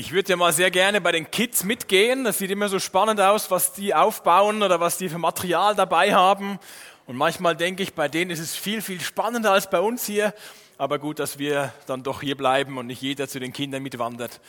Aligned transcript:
Ich 0.00 0.12
würde 0.12 0.30
ja 0.30 0.36
mal 0.36 0.52
sehr 0.52 0.70
gerne 0.70 1.00
bei 1.00 1.10
den 1.10 1.28
Kids 1.28 1.64
mitgehen. 1.64 2.22
Das 2.22 2.38
sieht 2.38 2.52
immer 2.52 2.68
so 2.68 2.78
spannend 2.78 3.20
aus, 3.20 3.50
was 3.50 3.72
die 3.72 3.96
aufbauen 3.96 4.62
oder 4.62 4.78
was 4.78 4.96
die 4.96 5.08
für 5.08 5.18
Material 5.18 5.74
dabei 5.74 6.14
haben. 6.14 6.60
Und 7.06 7.16
manchmal 7.16 7.56
denke 7.56 7.82
ich, 7.82 7.94
bei 7.94 8.06
denen 8.06 8.30
ist 8.30 8.38
es 8.38 8.54
viel, 8.54 8.80
viel 8.80 9.00
spannender 9.00 9.50
als 9.50 9.68
bei 9.68 9.80
uns 9.80 10.06
hier. 10.06 10.34
Aber 10.76 11.00
gut, 11.00 11.18
dass 11.18 11.40
wir 11.40 11.72
dann 11.88 12.04
doch 12.04 12.20
hier 12.20 12.36
bleiben 12.36 12.78
und 12.78 12.86
nicht 12.86 13.02
jeder 13.02 13.26
zu 13.26 13.40
den 13.40 13.52
Kindern 13.52 13.82
mitwandert. 13.82 14.40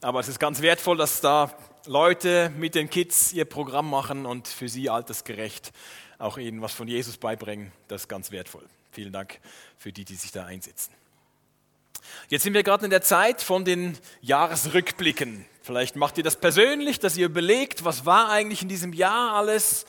Aber 0.00 0.18
es 0.18 0.26
ist 0.26 0.40
ganz 0.40 0.60
wertvoll, 0.60 0.96
dass 0.96 1.20
da 1.20 1.56
Leute 1.86 2.50
mit 2.56 2.74
den 2.74 2.90
Kids 2.90 3.32
ihr 3.32 3.44
Programm 3.44 3.88
machen 3.88 4.26
und 4.26 4.48
für 4.48 4.68
sie 4.68 4.90
altersgerecht 4.90 5.72
auch 6.18 6.36
ihnen 6.36 6.62
was 6.62 6.72
von 6.72 6.88
Jesus 6.88 7.16
beibringen. 7.16 7.70
Das 7.86 8.02
ist 8.02 8.08
ganz 8.08 8.32
wertvoll. 8.32 8.64
Vielen 8.90 9.12
Dank 9.12 9.38
für 9.78 9.92
die, 9.92 10.04
die 10.04 10.16
sich 10.16 10.32
da 10.32 10.46
einsetzen. 10.46 10.90
Jetzt 12.28 12.42
sind 12.42 12.54
wir 12.54 12.62
gerade 12.62 12.84
in 12.84 12.90
der 12.90 13.02
Zeit 13.02 13.42
von 13.42 13.64
den 13.64 13.96
Jahresrückblicken. 14.20 15.44
Vielleicht 15.62 15.96
macht 15.96 16.18
ihr 16.18 16.24
das 16.24 16.36
persönlich, 16.36 17.00
dass 17.00 17.16
ihr 17.16 17.26
überlegt, 17.26 17.84
was 17.84 18.06
war 18.06 18.30
eigentlich 18.30 18.62
in 18.62 18.68
diesem 18.68 18.92
Jahr 18.92 19.34
alles. 19.34 19.86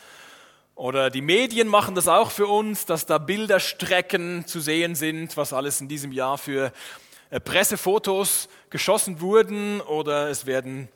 Oder 0.75 1.09
die 1.09 1.21
Medien 1.21 1.67
machen 1.67 1.95
das 1.95 2.07
auch 2.07 2.31
für 2.31 2.47
uns, 2.47 2.85
dass 2.85 3.05
da 3.05 3.17
Bilderstrecken 3.17 4.45
zu 4.45 4.59
sehen 4.59 4.95
sind, 4.95 5.37
was 5.37 5.53
alles 5.53 5.81
in 5.81 5.87
diesem 5.87 6.11
Jahr 6.11 6.37
für 6.37 6.71
äh, 7.29 7.39
Pressefotos 7.39 8.49
geschossen 8.69 9.21
wurden. 9.21 9.81
Oder 9.81 10.29
es 10.29 10.45
werden 10.45 10.89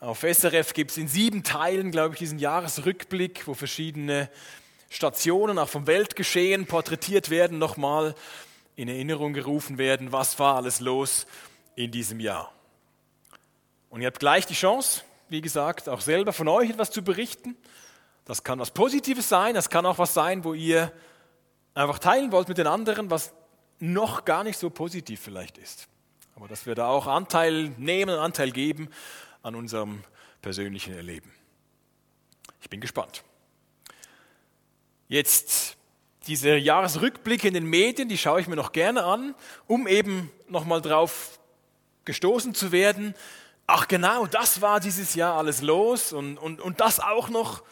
auf 0.00 0.20
SRF 0.20 0.74
gibt 0.74 0.92
es 0.92 0.96
in 0.96 1.08
sieben 1.08 1.42
Teilen, 1.42 1.90
glaube 1.90 2.14
ich, 2.14 2.20
diesen 2.20 2.38
Jahresrückblick, 2.38 3.48
wo 3.48 3.54
verschiedene 3.54 4.30
Stationen 4.90 5.58
auch 5.58 5.68
vom 5.68 5.88
Weltgeschehen 5.88 6.66
porträtiert 6.66 7.30
werden, 7.30 7.58
nochmal 7.58 8.14
in 8.78 8.86
Erinnerung 8.86 9.32
gerufen 9.32 9.76
werden, 9.76 10.12
was 10.12 10.38
war 10.38 10.54
alles 10.54 10.78
los 10.78 11.26
in 11.74 11.90
diesem 11.90 12.20
Jahr. 12.20 12.52
Und 13.90 14.02
ihr 14.02 14.06
habt 14.06 14.20
gleich 14.20 14.46
die 14.46 14.54
Chance, 14.54 15.02
wie 15.28 15.40
gesagt, 15.40 15.88
auch 15.88 16.00
selber 16.00 16.32
von 16.32 16.46
euch 16.46 16.70
etwas 16.70 16.92
zu 16.92 17.02
berichten. 17.02 17.56
Das 18.24 18.44
kann 18.44 18.60
was 18.60 18.70
Positives 18.70 19.28
sein, 19.28 19.56
das 19.56 19.68
kann 19.68 19.84
auch 19.84 19.98
was 19.98 20.14
sein, 20.14 20.44
wo 20.44 20.54
ihr 20.54 20.92
einfach 21.74 21.98
teilen 21.98 22.30
wollt 22.30 22.46
mit 22.46 22.58
den 22.58 22.68
anderen, 22.68 23.10
was 23.10 23.32
noch 23.80 24.24
gar 24.24 24.44
nicht 24.44 24.60
so 24.60 24.70
positiv 24.70 25.18
vielleicht 25.20 25.58
ist. 25.58 25.88
Aber 26.36 26.46
dass 26.46 26.64
wir 26.64 26.76
da 26.76 26.86
auch 26.86 27.08
Anteil 27.08 27.70
nehmen, 27.78 28.14
Anteil 28.14 28.52
geben 28.52 28.90
an 29.42 29.56
unserem 29.56 30.04
persönlichen 30.40 30.94
Erleben. 30.94 31.32
Ich 32.60 32.70
bin 32.70 32.80
gespannt. 32.80 33.24
Jetzt 35.08 35.77
diese 36.28 36.56
Jahresrückblicke 36.56 37.48
in 37.48 37.54
den 37.54 37.64
Medien, 37.64 38.08
die 38.08 38.18
schaue 38.18 38.40
ich 38.40 38.46
mir 38.46 38.56
noch 38.56 38.72
gerne 38.72 39.02
an, 39.04 39.34
um 39.66 39.88
eben 39.88 40.30
nochmal 40.46 40.82
drauf 40.82 41.40
gestoßen 42.04 42.54
zu 42.54 42.70
werden. 42.70 43.14
Ach 43.66 43.88
genau, 43.88 44.26
das 44.26 44.60
war 44.60 44.78
dieses 44.78 45.14
Jahr 45.14 45.36
alles 45.36 45.62
los 45.62 46.12
und, 46.12 46.38
und, 46.38 46.60
und 46.60 46.80
das 46.80 47.00
auch 47.00 47.28
noch 47.30 47.62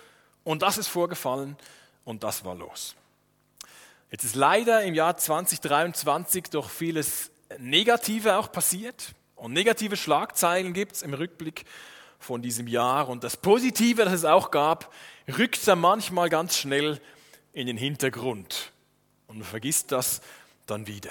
und 0.42 0.62
das 0.62 0.78
ist 0.78 0.88
vorgefallen 0.88 1.56
und 2.04 2.22
das 2.22 2.44
war 2.44 2.54
los. 2.54 2.94
Jetzt 4.10 4.24
ist 4.24 4.36
leider 4.36 4.82
im 4.82 4.94
Jahr 4.94 5.16
2023 5.16 6.44
doch 6.44 6.70
vieles 6.70 7.30
Negative 7.58 8.36
auch 8.36 8.50
passiert 8.50 9.14
und 9.34 9.52
negative 9.52 9.96
Schlagzeilen 9.96 10.72
gibt 10.72 10.92
es 10.96 11.02
im 11.02 11.14
Rückblick 11.14 11.64
von 12.18 12.42
diesem 12.42 12.68
Jahr 12.68 13.08
und 13.08 13.22
das 13.22 13.36
Positive, 13.36 14.04
das 14.04 14.14
es 14.14 14.24
auch 14.24 14.50
gab, 14.50 14.92
rückt 15.36 15.66
da 15.68 15.77
manchmal 15.77 16.30
ganz 16.30 16.56
schnell 16.56 17.00
in 17.56 17.66
den 17.66 17.78
Hintergrund 17.78 18.70
und 19.28 19.42
vergisst 19.42 19.90
das 19.90 20.20
dann 20.66 20.86
wieder. 20.86 21.10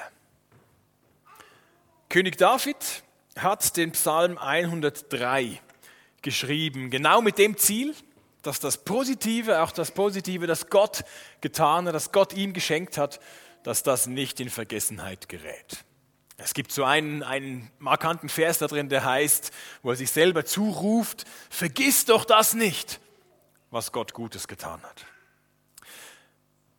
König 2.07 2.37
David 2.37 2.77
hat 3.35 3.75
den 3.75 3.91
Psalm 3.93 4.37
103 4.37 5.59
geschrieben, 6.21 6.91
genau 6.91 7.21
mit 7.21 7.39
dem 7.39 7.57
Ziel, 7.57 7.95
dass 8.43 8.59
das 8.59 8.77
Positive, 8.77 9.63
auch 9.63 9.71
das 9.71 9.89
Positive, 9.89 10.45
das 10.45 10.69
Gott 10.69 11.03
getan 11.41 11.87
hat, 11.87 11.95
das 11.95 12.11
Gott 12.11 12.31
ihm 12.33 12.53
geschenkt 12.53 12.99
hat, 12.99 13.19
dass 13.63 13.81
das 13.81 14.05
nicht 14.05 14.39
in 14.39 14.51
Vergessenheit 14.51 15.27
gerät. 15.27 15.83
Es 16.37 16.53
gibt 16.53 16.71
so 16.71 16.83
einen, 16.83 17.23
einen 17.23 17.71
markanten 17.79 18.29
Vers 18.29 18.59
da 18.59 18.67
drin, 18.67 18.87
der 18.89 19.03
heißt, 19.03 19.51
wo 19.81 19.89
er 19.89 19.95
sich 19.95 20.11
selber 20.11 20.45
zuruft, 20.45 21.25
vergiss 21.49 22.05
doch 22.05 22.23
das 22.23 22.53
nicht, 22.53 22.99
was 23.71 23.91
Gott 23.91 24.13
Gutes 24.13 24.47
getan 24.47 24.83
hat. 24.83 25.07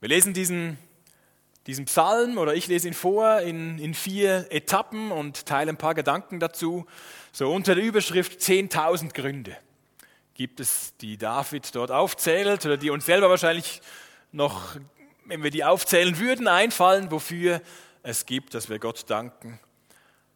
Wir 0.00 0.10
lesen 0.10 0.34
diesen, 0.34 0.76
diesen 1.66 1.86
Psalm 1.86 2.36
oder 2.36 2.54
ich 2.54 2.66
lese 2.66 2.86
ihn 2.86 2.94
vor 2.94 3.40
in, 3.40 3.78
in 3.78 3.94
vier 3.94 4.46
Etappen 4.50 5.10
und 5.10 5.46
teile 5.46 5.70
ein 5.70 5.78
paar 5.78 5.94
Gedanken 5.94 6.38
dazu. 6.38 6.86
So 7.32 7.50
unter 7.50 7.74
der 7.74 7.82
Überschrift 7.82 8.40
10.000 8.40 9.14
Gründe 9.14 9.56
gibt 10.34 10.60
es, 10.60 10.94
die 10.98 11.16
David 11.16 11.74
dort 11.74 11.90
aufzählt 11.90 12.66
oder 12.66 12.76
die 12.76 12.90
uns 12.90 13.06
selber 13.06 13.30
wahrscheinlich 13.30 13.80
noch, 14.32 14.76
wenn 15.24 15.42
wir 15.42 15.50
die 15.50 15.64
aufzählen 15.64 16.18
würden, 16.18 16.46
einfallen, 16.46 17.10
wofür 17.10 17.62
es 18.02 18.26
gibt, 18.26 18.52
dass 18.52 18.68
wir 18.68 18.78
Gott 18.78 19.08
danken 19.08 19.58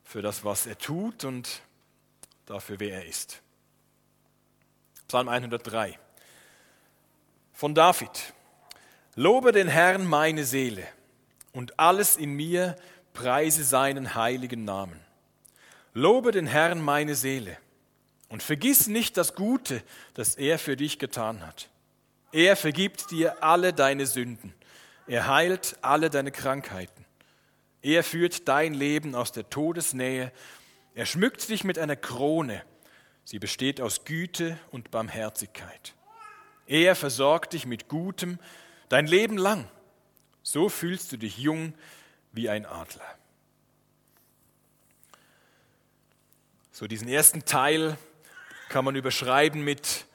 für 0.02 0.22
das, 0.22 0.42
was 0.42 0.66
er 0.66 0.78
tut 0.78 1.24
und 1.24 1.60
dafür, 2.46 2.80
wer 2.80 2.94
er 2.94 3.06
ist. 3.06 3.42
Psalm 5.06 5.28
103 5.28 5.98
von 7.52 7.74
David. 7.74 8.32
Lobe 9.16 9.50
den 9.50 9.68
Herrn 9.68 10.06
meine 10.06 10.44
Seele 10.44 10.86
und 11.52 11.78
alles 11.80 12.16
in 12.16 12.32
mir 12.32 12.76
preise 13.12 13.64
seinen 13.64 14.14
heiligen 14.14 14.64
Namen. 14.64 15.00
Lobe 15.94 16.30
den 16.30 16.46
Herrn 16.46 16.80
meine 16.80 17.16
Seele 17.16 17.56
und 18.28 18.42
vergiss 18.42 18.86
nicht 18.86 19.16
das 19.16 19.34
Gute, 19.34 19.82
das 20.14 20.36
er 20.36 20.60
für 20.60 20.76
dich 20.76 21.00
getan 21.00 21.44
hat. 21.44 21.68
Er 22.30 22.54
vergibt 22.54 23.10
dir 23.10 23.42
alle 23.42 23.72
deine 23.72 24.06
Sünden. 24.06 24.54
Er 25.08 25.26
heilt 25.26 25.76
alle 25.82 26.08
deine 26.08 26.30
Krankheiten. 26.30 27.04
Er 27.82 28.04
führt 28.04 28.46
dein 28.46 28.74
Leben 28.74 29.16
aus 29.16 29.32
der 29.32 29.50
Todesnähe. 29.50 30.30
Er 30.94 31.06
schmückt 31.06 31.48
dich 31.48 31.64
mit 31.64 31.80
einer 31.80 31.96
Krone. 31.96 32.62
Sie 33.24 33.40
besteht 33.40 33.80
aus 33.80 34.04
Güte 34.04 34.56
und 34.70 34.92
Barmherzigkeit. 34.92 35.94
Er 36.66 36.94
versorgt 36.94 37.54
dich 37.54 37.66
mit 37.66 37.88
Gutem, 37.88 38.38
Dein 38.90 39.06
Leben 39.06 39.38
lang. 39.38 39.70
So 40.42 40.68
fühlst 40.68 41.12
du 41.12 41.16
dich 41.16 41.38
jung 41.38 41.74
wie 42.32 42.50
ein 42.50 42.66
Adler. 42.66 43.16
So 46.72 46.88
diesen 46.88 47.08
ersten 47.08 47.44
Teil 47.44 47.96
kann 48.68 48.84
man 48.84 48.96
überschreiben 48.96 49.62
mit, 49.62 50.06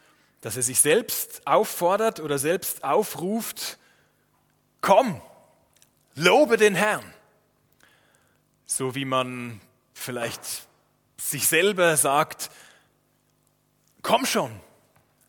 dass 0.42 0.58
er 0.58 0.62
sich 0.62 0.82
selbst 0.82 1.48
auffordert 1.48 2.20
oder 2.20 2.38
selbst 2.38 2.84
aufruft, 2.84 3.78
komm, 4.82 5.22
lobe 6.16 6.58
den 6.58 6.76
Herrn. 6.76 7.14
So 8.66 8.94
wie 8.94 9.06
man 9.06 9.62
vielleicht 9.94 10.68
sich 11.18 11.48
selber 11.48 11.96
sagt, 11.96 12.52
komm 14.02 14.26
schon, 14.26 14.52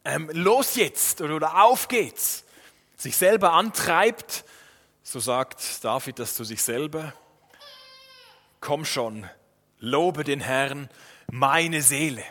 ähm, 0.05 0.31
los 0.33 0.75
jetzt 0.75 1.21
oder, 1.21 1.37
oder 1.37 1.63
auf 1.63 1.87
geht's 1.87 2.46
sich 2.97 3.17
selber 3.17 3.53
antreibt, 3.53 4.45
so 5.03 5.21
sagt 5.21 5.85
David 5.85 6.19
das 6.19 6.35
zu 6.35 6.45
sich 6.45 6.63
selber, 6.63 7.13
komm 8.61 8.85
schon, 8.85 9.29
lobe 9.79 10.25
den 10.25 10.41
Herrn, 10.41 10.89
meine 11.31 11.83
Seele. 11.83 12.25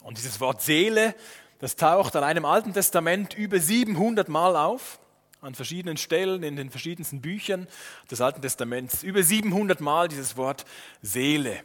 Und 0.00 0.18
dieses 0.18 0.40
Wort 0.40 0.62
Seele, 0.62 1.14
das 1.58 1.76
taucht 1.76 2.16
an 2.16 2.24
einem 2.24 2.44
Alten 2.44 2.74
Testament 2.74 3.34
über 3.34 3.60
700 3.60 4.28
Mal 4.28 4.56
auf, 4.56 4.98
an 5.40 5.54
verschiedenen 5.54 5.96
Stellen 5.96 6.42
in 6.42 6.56
den 6.56 6.70
verschiedensten 6.70 7.20
Büchern 7.20 7.66
des 8.10 8.20
Alten 8.20 8.42
Testaments. 8.42 9.02
Über 9.02 9.22
700 9.22 9.80
Mal 9.80 10.08
dieses 10.08 10.36
Wort 10.36 10.64
Seele 11.02 11.62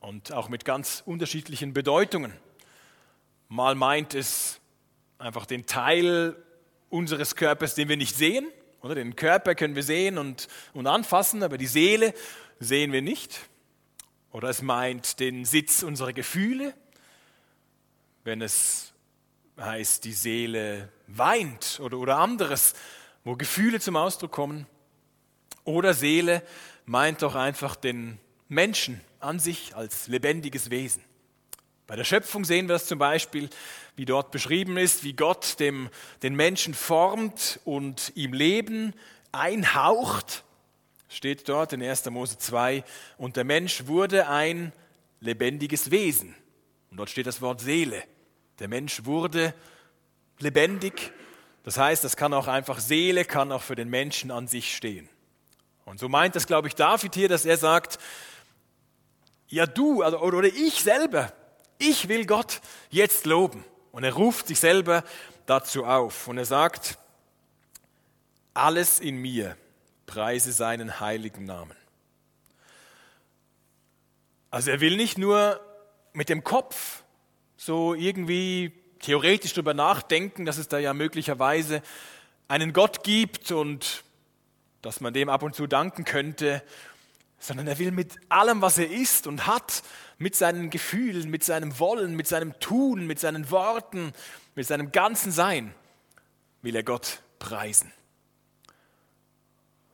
und 0.00 0.32
auch 0.32 0.48
mit 0.48 0.64
ganz 0.64 1.02
unterschiedlichen 1.04 1.74
Bedeutungen. 1.74 2.32
Mal 3.48 3.74
meint 3.74 4.14
es 4.14 4.60
einfach 5.18 5.44
den 5.44 5.66
Teil 5.66 6.36
unseres 6.92 7.34
Körpers, 7.36 7.74
den 7.74 7.88
wir 7.88 7.96
nicht 7.96 8.16
sehen. 8.16 8.46
Oder 8.82 8.94
den 8.96 9.16
Körper 9.16 9.54
können 9.54 9.74
wir 9.74 9.82
sehen 9.82 10.18
und, 10.18 10.48
und 10.74 10.86
anfassen, 10.86 11.42
aber 11.42 11.56
die 11.56 11.66
Seele 11.66 12.14
sehen 12.60 12.92
wir 12.92 13.02
nicht. 13.02 13.40
Oder 14.32 14.48
es 14.48 14.60
meint 14.60 15.20
den 15.20 15.44
Sitz 15.44 15.82
unserer 15.82 16.12
Gefühle, 16.12 16.74
wenn 18.24 18.42
es 18.42 18.92
heißt, 19.58 20.04
die 20.04 20.12
Seele 20.12 20.90
weint 21.06 21.80
oder, 21.80 21.98
oder 21.98 22.18
anderes, 22.18 22.74
wo 23.24 23.36
Gefühle 23.36 23.80
zum 23.80 23.96
Ausdruck 23.96 24.32
kommen. 24.32 24.66
Oder 25.64 25.94
Seele 25.94 26.42
meint 26.84 27.22
doch 27.22 27.36
einfach 27.36 27.76
den 27.76 28.18
Menschen 28.48 29.00
an 29.20 29.38
sich 29.38 29.76
als 29.76 30.08
lebendiges 30.08 30.70
Wesen. 30.70 31.04
Bei 31.86 31.96
der 31.96 32.04
Schöpfung 32.04 32.44
sehen 32.44 32.68
wir 32.68 32.76
es 32.76 32.86
zum 32.86 32.98
Beispiel, 32.98 33.50
wie 33.96 34.04
dort 34.04 34.30
beschrieben 34.30 34.76
ist, 34.76 35.04
wie 35.04 35.12
Gott 35.12 35.58
dem, 35.60 35.90
den 36.22 36.34
Menschen 36.34 36.74
formt 36.74 37.60
und 37.64 38.12
ihm 38.14 38.32
Leben 38.32 38.94
einhaucht. 39.32 40.44
Steht 41.08 41.48
dort 41.48 41.72
in 41.72 41.82
1. 41.82 42.08
Mose 42.10 42.38
2. 42.38 42.84
Und 43.18 43.36
der 43.36 43.44
Mensch 43.44 43.86
wurde 43.86 44.28
ein 44.28 44.72
lebendiges 45.20 45.90
Wesen. 45.90 46.34
Und 46.90 46.96
dort 46.98 47.10
steht 47.10 47.26
das 47.26 47.42
Wort 47.42 47.60
Seele. 47.60 48.02
Der 48.60 48.68
Mensch 48.68 49.04
wurde 49.04 49.54
lebendig. 50.38 51.12
Das 51.64 51.78
heißt, 51.78 52.04
das 52.04 52.16
kann 52.16 52.32
auch 52.32 52.48
einfach 52.48 52.80
Seele, 52.80 53.24
kann 53.24 53.52
auch 53.52 53.62
für 53.62 53.74
den 53.74 53.88
Menschen 53.90 54.30
an 54.30 54.46
sich 54.46 54.74
stehen. 54.74 55.08
Und 55.84 55.98
so 55.98 56.08
meint 56.08 56.36
das, 56.36 56.46
glaube 56.46 56.68
ich, 56.68 56.74
David 56.74 57.14
hier, 57.14 57.28
dass 57.28 57.44
er 57.44 57.56
sagt, 57.56 57.98
ja 59.48 59.66
du 59.66 60.02
also, 60.02 60.20
oder 60.20 60.48
ich 60.48 60.82
selber, 60.82 61.32
ich 61.82 62.08
will 62.08 62.26
Gott 62.26 62.60
jetzt 62.90 63.26
loben. 63.26 63.64
Und 63.90 64.04
er 64.04 64.14
ruft 64.14 64.48
sich 64.48 64.58
selber 64.58 65.04
dazu 65.46 65.84
auf. 65.84 66.28
Und 66.28 66.38
er 66.38 66.44
sagt, 66.44 66.98
alles 68.54 69.00
in 69.00 69.16
mir 69.16 69.56
preise 70.06 70.52
seinen 70.52 71.00
heiligen 71.00 71.44
Namen. 71.44 71.76
Also 74.50 74.70
er 74.70 74.80
will 74.80 74.96
nicht 74.96 75.18
nur 75.18 75.60
mit 76.12 76.28
dem 76.28 76.44
Kopf 76.44 77.02
so 77.56 77.94
irgendwie 77.94 78.72
theoretisch 79.00 79.54
darüber 79.54 79.74
nachdenken, 79.74 80.44
dass 80.44 80.58
es 80.58 80.68
da 80.68 80.78
ja 80.78 80.92
möglicherweise 80.92 81.82
einen 82.48 82.72
Gott 82.72 83.02
gibt 83.02 83.50
und 83.50 84.04
dass 84.82 85.00
man 85.00 85.14
dem 85.14 85.28
ab 85.28 85.42
und 85.42 85.54
zu 85.54 85.66
danken 85.66 86.04
könnte, 86.04 86.62
sondern 87.42 87.66
er 87.66 87.78
will 87.80 87.90
mit 87.90 88.20
allem, 88.28 88.62
was 88.62 88.78
er 88.78 88.88
ist 88.88 89.26
und 89.26 89.48
hat, 89.48 89.82
mit 90.16 90.36
seinen 90.36 90.70
Gefühlen, 90.70 91.28
mit 91.28 91.42
seinem 91.42 91.76
Wollen, 91.80 92.14
mit 92.14 92.28
seinem 92.28 92.56
Tun, 92.60 93.04
mit 93.04 93.18
seinen 93.18 93.50
Worten, 93.50 94.12
mit 94.54 94.64
seinem 94.68 94.92
ganzen 94.92 95.32
Sein, 95.32 95.74
will 96.62 96.76
er 96.76 96.84
Gott 96.84 97.20
preisen. 97.40 97.92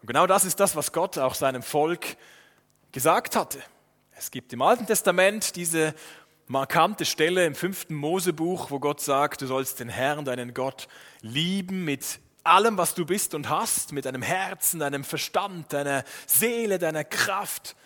Und 0.02 0.08
genau 0.08 0.26
das 0.26 0.44
ist 0.44 0.60
das, 0.60 0.76
was 0.76 0.92
Gott 0.92 1.16
auch 1.16 1.34
seinem 1.34 1.62
Volk 1.62 2.18
gesagt 2.92 3.34
hatte. 3.34 3.62
Es 4.12 4.30
gibt 4.30 4.52
im 4.52 4.60
Alten 4.60 4.86
Testament 4.86 5.56
diese 5.56 5.94
markante 6.48 7.06
Stelle 7.06 7.46
im 7.46 7.54
fünften 7.54 7.94
Mosebuch, 7.94 8.70
wo 8.70 8.78
Gott 8.78 9.00
sagt, 9.00 9.40
du 9.40 9.46
sollst 9.46 9.80
den 9.80 9.88
Herrn, 9.88 10.26
deinen 10.26 10.52
Gott, 10.52 10.86
lieben 11.22 11.86
mit 11.86 12.20
allem, 12.48 12.78
was 12.78 12.94
du 12.94 13.04
bist 13.04 13.34
und 13.34 13.48
hast, 13.48 13.92
mit 13.92 14.04
deinem 14.04 14.22
Herzen, 14.22 14.80
deinem 14.80 15.04
Verstand, 15.04 15.72
deiner 15.72 16.04
Seele, 16.26 16.78
deiner 16.78 17.04
Kraft. 17.04 17.76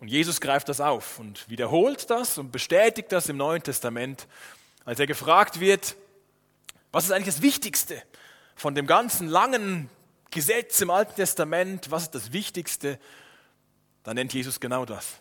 Und 0.00 0.08
Jesus 0.08 0.40
greift 0.40 0.68
das 0.68 0.80
auf 0.80 1.18
und 1.18 1.48
wiederholt 1.48 2.10
das 2.10 2.38
und 2.38 2.52
bestätigt 2.52 3.12
das 3.12 3.28
im 3.28 3.36
Neuen 3.36 3.62
Testament, 3.62 4.26
als 4.84 4.98
er 4.98 5.06
gefragt 5.06 5.60
wird, 5.60 5.96
was 6.90 7.04
ist 7.04 7.12
eigentlich 7.12 7.34
das 7.34 7.42
Wichtigste 7.42 8.02
von 8.54 8.74
dem 8.74 8.86
ganzen 8.86 9.28
langen 9.28 9.88
Gesetz 10.30 10.80
im 10.80 10.90
Alten 10.90 11.14
Testament, 11.14 11.90
was 11.90 12.04
ist 12.04 12.14
das 12.14 12.32
Wichtigste? 12.32 12.98
Dann 14.02 14.16
nennt 14.16 14.32
Jesus 14.32 14.60
genau 14.60 14.84
das. 14.84 15.20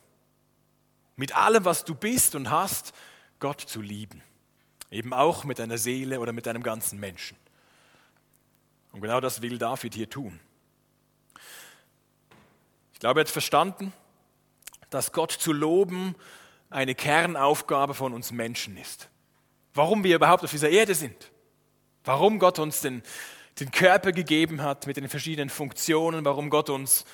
Mit 1.16 1.36
allem, 1.36 1.66
was 1.66 1.86
du 1.86 1.94
bist 1.94 2.36
und 2.36 2.50
hast, 2.50 2.94
Gott 3.40 3.62
zu 3.62 3.82
lieben. 3.82 4.24
Eben 4.90 5.14
auch 5.14 5.44
mit 5.44 5.60
deiner 5.60 5.78
Seele 5.78 6.20
oder 6.20 6.34
mit 6.34 6.46
deinem 6.46 6.64
ganzen 6.64 7.00
Menschen. 7.00 7.38
Und 8.92 9.02
genau 9.02 9.20
das 9.20 9.42
will 9.42 9.58
David 9.58 9.94
hier 9.94 10.10
tun. 10.10 10.40
Ich 12.94 13.00
glaube, 13.00 13.20
er 13.20 13.24
hat 13.24 13.30
verstanden, 13.30 13.94
dass 14.90 15.12
Gott 15.12 15.32
zu 15.32 15.54
loben 15.54 16.16
eine 16.70 16.96
Kernaufgabe 16.96 17.94
von 17.94 18.14
uns 18.14 18.32
Menschen 18.32 18.78
ist. 18.78 19.10
Warum 19.74 20.04
wir 20.04 20.16
überhaupt 20.16 20.44
auf 20.44 20.52
dieser 20.52 20.70
Erde 20.70 20.96
sind. 20.96 21.32
Warum 22.04 22.40
Gott 22.40 22.60
uns 22.60 22.82
den, 22.82 23.04
den 23.60 23.72
Körper 23.72 24.12
gegeben 24.12 24.62
hat 24.62 24.88
mit 24.88 24.98
den 24.98 25.08
verschiedenen 25.08 25.50
Funktionen, 25.50 26.26
warum 26.26 26.50
Gott 26.50 26.70
uns 26.70 27.06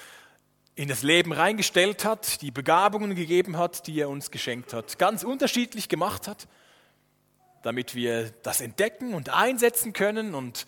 in 0.75 0.88
das 0.88 1.01
Leben 1.01 1.33
reingestellt 1.33 2.06
hat, 2.06 2.41
die 2.41 2.51
Begabungen 2.51 3.15
gegeben 3.15 3.57
hat, 3.57 3.88
die 3.88 4.00
er 4.00 4.09
uns 4.09 4.31
geschenkt 4.31 4.73
hat, 4.73 5.00
ganz 5.00 5.23
unterschiedlich 5.23 5.89
gemacht 5.89 6.27
hat, 6.27 6.47
damit 7.63 7.95
wir 7.95 8.30
das 8.44 8.62
entdecken 8.62 9.13
und 9.13 9.30
einsetzen 9.30 9.91
können 9.91 10.35
und 10.35 10.68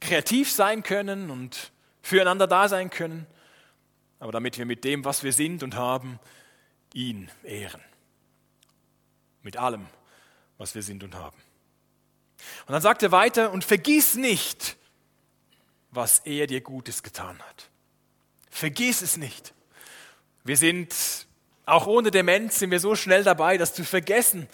kreativ 0.00 0.50
sein 0.50 0.82
können 0.82 1.30
und 1.30 1.72
füreinander 2.02 2.46
da 2.46 2.68
sein 2.68 2.90
können, 2.90 3.26
aber 4.18 4.32
damit 4.32 4.58
wir 4.58 4.66
mit 4.66 4.84
dem, 4.84 5.04
was 5.04 5.22
wir 5.22 5.32
sind 5.32 5.62
und 5.62 5.74
haben, 5.74 6.18
ihn 6.92 7.30
ehren. 7.42 7.82
Mit 9.42 9.56
allem, 9.56 9.86
was 10.56 10.74
wir 10.74 10.82
sind 10.82 11.04
und 11.04 11.14
haben. 11.14 11.36
Und 12.66 12.72
dann 12.72 12.82
sagt 12.82 13.02
er 13.02 13.12
weiter, 13.12 13.50
und 13.52 13.64
vergiss 13.64 14.14
nicht, 14.14 14.76
was 15.90 16.20
er 16.20 16.46
dir 16.46 16.60
Gutes 16.60 17.02
getan 17.02 17.38
hat. 17.40 17.70
Vergiss 18.50 19.02
es 19.02 19.16
nicht. 19.16 19.54
Wir 20.44 20.56
sind, 20.56 20.94
auch 21.66 21.86
ohne 21.86 22.10
Demenz, 22.10 22.58
sind 22.58 22.70
wir 22.70 22.80
so 22.80 22.94
schnell 22.94 23.24
dabei, 23.24 23.58
das 23.58 23.74
zu 23.74 23.84
vergessen, 23.84 24.48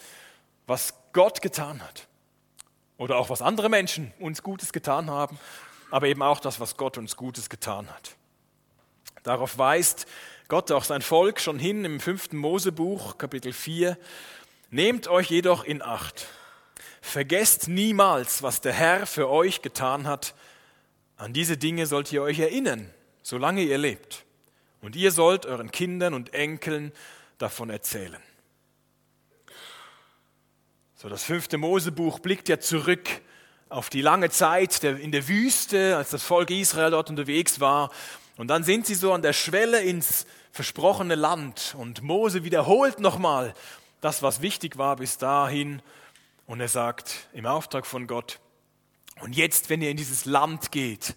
was 0.66 0.94
Gott 1.12 1.40
getan 1.40 1.82
hat. 1.82 2.08
Oder 2.96 3.16
auch 3.16 3.30
was 3.30 3.42
andere 3.42 3.68
Menschen 3.68 4.12
uns 4.18 4.42
Gutes 4.42 4.72
getan 4.72 5.10
haben, 5.10 5.38
aber 5.90 6.06
eben 6.06 6.22
auch 6.22 6.40
das, 6.40 6.60
was 6.60 6.76
Gott 6.76 6.98
uns 6.98 7.16
Gutes 7.16 7.48
getan 7.48 7.88
hat. 7.90 8.16
Darauf 9.22 9.58
weist 9.58 10.06
Gott 10.48 10.70
auch 10.70 10.84
sein 10.84 11.02
Volk 11.02 11.40
schon 11.40 11.58
hin 11.58 11.84
im 11.84 12.00
fünften 12.00 12.36
Mosebuch, 12.36 13.16
Kapitel 13.16 13.52
4. 13.52 13.96
Nehmt 14.70 15.08
euch 15.08 15.30
jedoch 15.30 15.64
in 15.64 15.82
Acht. 15.82 16.26
Vergesst 17.00 17.68
niemals, 17.68 18.42
was 18.42 18.60
der 18.60 18.72
Herr 18.72 19.06
für 19.06 19.28
euch 19.30 19.62
getan 19.62 20.06
hat. 20.06 20.34
An 21.16 21.32
diese 21.32 21.56
Dinge 21.56 21.86
sollt 21.86 22.12
ihr 22.12 22.22
euch 22.22 22.38
erinnern, 22.38 22.90
solange 23.22 23.62
ihr 23.62 23.78
lebt. 23.78 24.24
Und 24.82 24.96
ihr 24.96 25.12
sollt 25.12 25.46
euren 25.46 25.70
Kindern 25.70 26.12
und 26.12 26.34
Enkeln 26.34 26.92
davon 27.38 27.70
erzählen. 27.70 28.22
So, 31.04 31.10
das 31.10 31.24
fünfte 31.24 31.58
Mosebuch 31.58 32.18
blickt 32.18 32.48
ja 32.48 32.58
zurück 32.58 33.06
auf 33.68 33.90
die 33.90 34.00
lange 34.00 34.30
Zeit 34.30 34.82
in 34.82 35.12
der 35.12 35.28
Wüste, 35.28 35.98
als 35.98 36.08
das 36.08 36.22
Volk 36.22 36.48
Israel 36.48 36.92
dort 36.92 37.10
unterwegs 37.10 37.60
war. 37.60 37.90
Und 38.38 38.48
dann 38.48 38.64
sind 38.64 38.86
sie 38.86 38.94
so 38.94 39.12
an 39.12 39.20
der 39.20 39.34
Schwelle 39.34 39.82
ins 39.82 40.24
versprochene 40.50 41.14
Land. 41.14 41.74
Und 41.76 42.00
Mose 42.00 42.42
wiederholt 42.44 43.00
nochmal 43.00 43.52
das, 44.00 44.22
was 44.22 44.40
wichtig 44.40 44.78
war 44.78 44.96
bis 44.96 45.18
dahin. 45.18 45.82
Und 46.46 46.62
er 46.62 46.68
sagt 46.68 47.28
im 47.34 47.44
Auftrag 47.44 47.84
von 47.84 48.06
Gott, 48.06 48.40
und 49.20 49.36
jetzt, 49.36 49.68
wenn 49.68 49.82
ihr 49.82 49.90
in 49.90 49.98
dieses 49.98 50.24
Land 50.24 50.72
geht, 50.72 51.16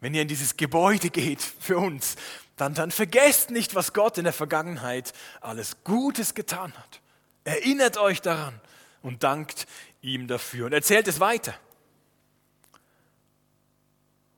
wenn 0.00 0.14
ihr 0.14 0.22
in 0.22 0.28
dieses 0.28 0.56
Gebäude 0.56 1.10
geht 1.10 1.42
für 1.42 1.76
uns, 1.76 2.16
dann, 2.56 2.72
dann 2.72 2.90
vergesst 2.90 3.50
nicht, 3.50 3.74
was 3.74 3.92
Gott 3.92 4.16
in 4.16 4.24
der 4.24 4.32
Vergangenheit 4.32 5.12
alles 5.42 5.84
Gutes 5.84 6.32
getan 6.32 6.72
hat. 6.72 7.02
Erinnert 7.44 7.98
euch 7.98 8.22
daran 8.22 8.58
und 9.02 9.22
dankt 9.22 9.66
ihm 10.00 10.28
dafür 10.28 10.66
und 10.66 10.72
erzählt 10.72 11.08
es 11.08 11.20
weiter. 11.20 11.54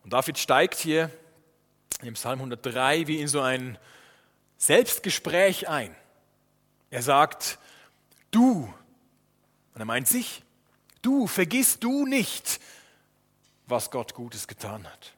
Und 0.03 0.13
David 0.13 0.39
steigt 0.39 0.77
hier 0.77 1.11
im 2.03 2.15
Psalm 2.15 2.41
103 2.41 3.07
wie 3.07 3.21
in 3.21 3.29
so 3.29 3.41
ein 3.41 3.79
Selbstgespräch 4.59 5.69
ein. 5.69 5.95
Er 6.91 7.03
sagt, 7.03 7.59
du, 8.31 8.73
und 9.75 9.81
er 9.81 9.87
meint 9.87 10.09
sich, 10.09 10.43
du, 11.03 11.27
vergiss 11.27 11.79
du 11.79 12.07
nicht, 12.07 12.61
was 13.67 13.91
Gott 13.91 14.15
Gutes 14.15 14.47
getan 14.47 14.85
hat 14.85 15.15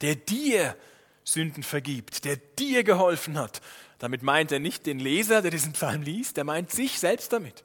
der 0.00 0.14
dir 0.14 0.76
Sünden 1.24 1.62
vergibt, 1.62 2.24
der 2.24 2.36
dir 2.36 2.84
geholfen 2.84 3.38
hat. 3.38 3.60
Damit 3.98 4.22
meint 4.22 4.50
er 4.50 4.58
nicht 4.58 4.86
den 4.86 4.98
Leser, 4.98 5.42
der 5.42 5.50
diesen 5.50 5.72
Psalm 5.72 6.02
liest, 6.02 6.38
er 6.38 6.44
meint 6.44 6.70
sich 6.70 6.98
selbst 6.98 7.32
damit 7.32 7.62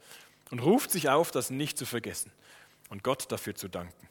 und 0.52 0.60
ruft 0.60 0.92
sich 0.92 1.10
auf, 1.10 1.32
das 1.32 1.50
nicht 1.50 1.78
zu 1.78 1.86
vergessen 1.86 2.32
und 2.90 3.04
Gott 3.04 3.32
dafür 3.32 3.56
zu 3.56 3.68
danken. 3.68 4.08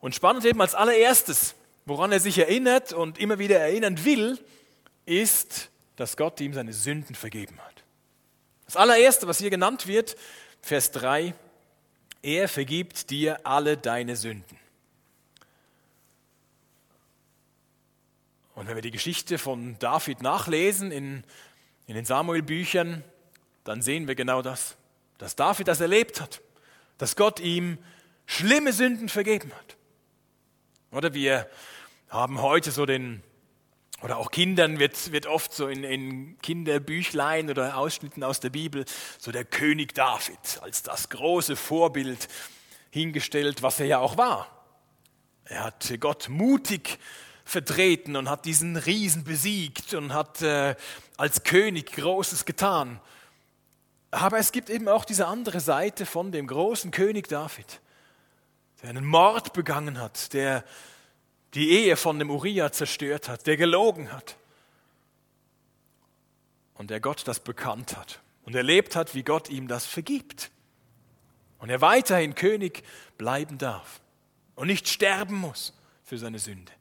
Und 0.00 0.14
spannend 0.14 0.44
eben 0.44 0.60
als 0.60 0.74
allererstes, 0.74 1.54
woran 1.84 2.12
er 2.12 2.20
sich 2.20 2.38
erinnert 2.38 2.92
und 2.92 3.18
immer 3.18 3.38
wieder 3.38 3.58
erinnern 3.58 4.04
will, 4.04 4.38
ist, 5.04 5.70
dass 5.96 6.16
Gott 6.16 6.40
ihm 6.40 6.52
seine 6.52 6.72
Sünden 6.72 7.14
vergeben 7.14 7.58
hat. 7.60 7.84
Das 8.66 8.76
allererste, 8.76 9.26
was 9.28 9.38
hier 9.38 9.50
genannt 9.50 9.86
wird, 9.86 10.16
Vers 10.60 10.90
3, 10.90 11.34
er 12.22 12.48
vergibt 12.48 13.10
dir 13.10 13.46
alle 13.46 13.76
deine 13.76 14.16
Sünden. 14.16 14.58
Und 18.56 18.66
wenn 18.66 18.74
wir 18.74 18.82
die 18.82 18.90
Geschichte 18.90 19.38
von 19.38 19.78
David 19.78 20.22
nachlesen 20.22 20.90
in, 20.90 21.22
in 21.86 21.94
den 21.94 22.04
Samuel-Büchern, 22.04 23.04
dann 23.66 23.82
sehen 23.82 24.08
wir 24.08 24.14
genau 24.14 24.42
das, 24.42 24.76
dass 25.18 25.36
David 25.36 25.68
das 25.68 25.80
erlebt 25.80 26.20
hat, 26.20 26.40
dass 26.98 27.16
Gott 27.16 27.40
ihm 27.40 27.78
schlimme 28.26 28.72
Sünden 28.72 29.08
vergeben 29.08 29.52
hat. 29.52 29.76
Oder 30.90 31.14
wir 31.14 31.48
haben 32.08 32.40
heute 32.40 32.70
so 32.70 32.86
den, 32.86 33.22
oder 34.02 34.18
auch 34.18 34.30
Kindern 34.30 34.78
wird, 34.78 35.12
wird 35.12 35.26
oft 35.26 35.52
so 35.52 35.68
in, 35.68 35.84
in 35.84 36.38
Kinderbüchlein 36.40 37.50
oder 37.50 37.76
Ausschnitten 37.76 38.22
aus 38.22 38.40
der 38.40 38.50
Bibel 38.50 38.84
so 39.18 39.32
der 39.32 39.44
König 39.44 39.94
David 39.94 40.60
als 40.62 40.82
das 40.82 41.08
große 41.08 41.56
Vorbild 41.56 42.28
hingestellt, 42.90 43.62
was 43.62 43.80
er 43.80 43.86
ja 43.86 43.98
auch 43.98 44.16
war. 44.16 44.48
Er 45.44 45.64
hat 45.64 45.92
Gott 46.00 46.28
mutig 46.28 46.98
vertreten 47.44 48.16
und 48.16 48.28
hat 48.28 48.44
diesen 48.44 48.76
Riesen 48.76 49.24
besiegt 49.24 49.94
und 49.94 50.12
hat 50.12 50.42
äh, 50.42 50.74
als 51.16 51.44
König 51.44 51.92
Großes 51.92 52.44
getan. 52.44 53.00
Aber 54.10 54.38
es 54.38 54.52
gibt 54.52 54.70
eben 54.70 54.88
auch 54.88 55.04
diese 55.04 55.26
andere 55.26 55.60
Seite 55.60 56.06
von 56.06 56.32
dem 56.32 56.46
großen 56.46 56.90
König 56.90 57.28
David, 57.28 57.80
der 58.82 58.90
einen 58.90 59.04
Mord 59.04 59.52
begangen 59.52 60.00
hat, 60.00 60.32
der 60.32 60.64
die 61.54 61.70
Ehe 61.70 61.96
von 61.96 62.18
dem 62.18 62.30
Uriah 62.30 62.72
zerstört 62.72 63.28
hat, 63.28 63.46
der 63.46 63.56
gelogen 63.56 64.12
hat 64.12 64.36
und 66.74 66.90
der 66.90 67.00
Gott 67.00 67.26
das 67.26 67.40
bekannt 67.40 67.96
hat 67.96 68.20
und 68.44 68.54
erlebt 68.54 68.94
hat, 68.96 69.14
wie 69.14 69.22
Gott 69.22 69.48
ihm 69.48 69.68
das 69.68 69.86
vergibt 69.86 70.50
und 71.58 71.70
er 71.70 71.80
weiterhin 71.80 72.34
König 72.34 72.82
bleiben 73.18 73.58
darf 73.58 74.00
und 74.54 74.66
nicht 74.68 74.88
sterben 74.88 75.36
muss 75.36 75.72
für 76.04 76.18
seine 76.18 76.38
Sünde. 76.38 76.72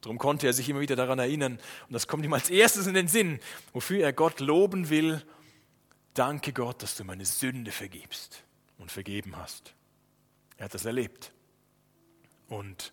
Darum 0.00 0.18
konnte 0.18 0.46
er 0.46 0.52
sich 0.52 0.68
immer 0.68 0.80
wieder 0.80 0.96
daran 0.96 1.18
erinnern 1.18 1.58
und 1.86 1.92
das 1.92 2.06
kommt 2.06 2.24
ihm 2.24 2.32
als 2.32 2.50
erstes 2.50 2.86
in 2.86 2.94
den 2.94 3.08
Sinn, 3.08 3.38
wofür 3.72 4.02
er 4.02 4.12
Gott 4.12 4.40
loben 4.40 4.88
will. 4.88 5.22
Danke 6.14 6.52
Gott, 6.52 6.82
dass 6.82 6.96
du 6.96 7.04
meine 7.04 7.24
Sünde 7.24 7.70
vergibst 7.70 8.42
und 8.78 8.90
vergeben 8.90 9.36
hast. 9.36 9.74
Er 10.56 10.66
hat 10.66 10.74
das 10.74 10.84
erlebt. 10.84 11.32
Und 12.48 12.92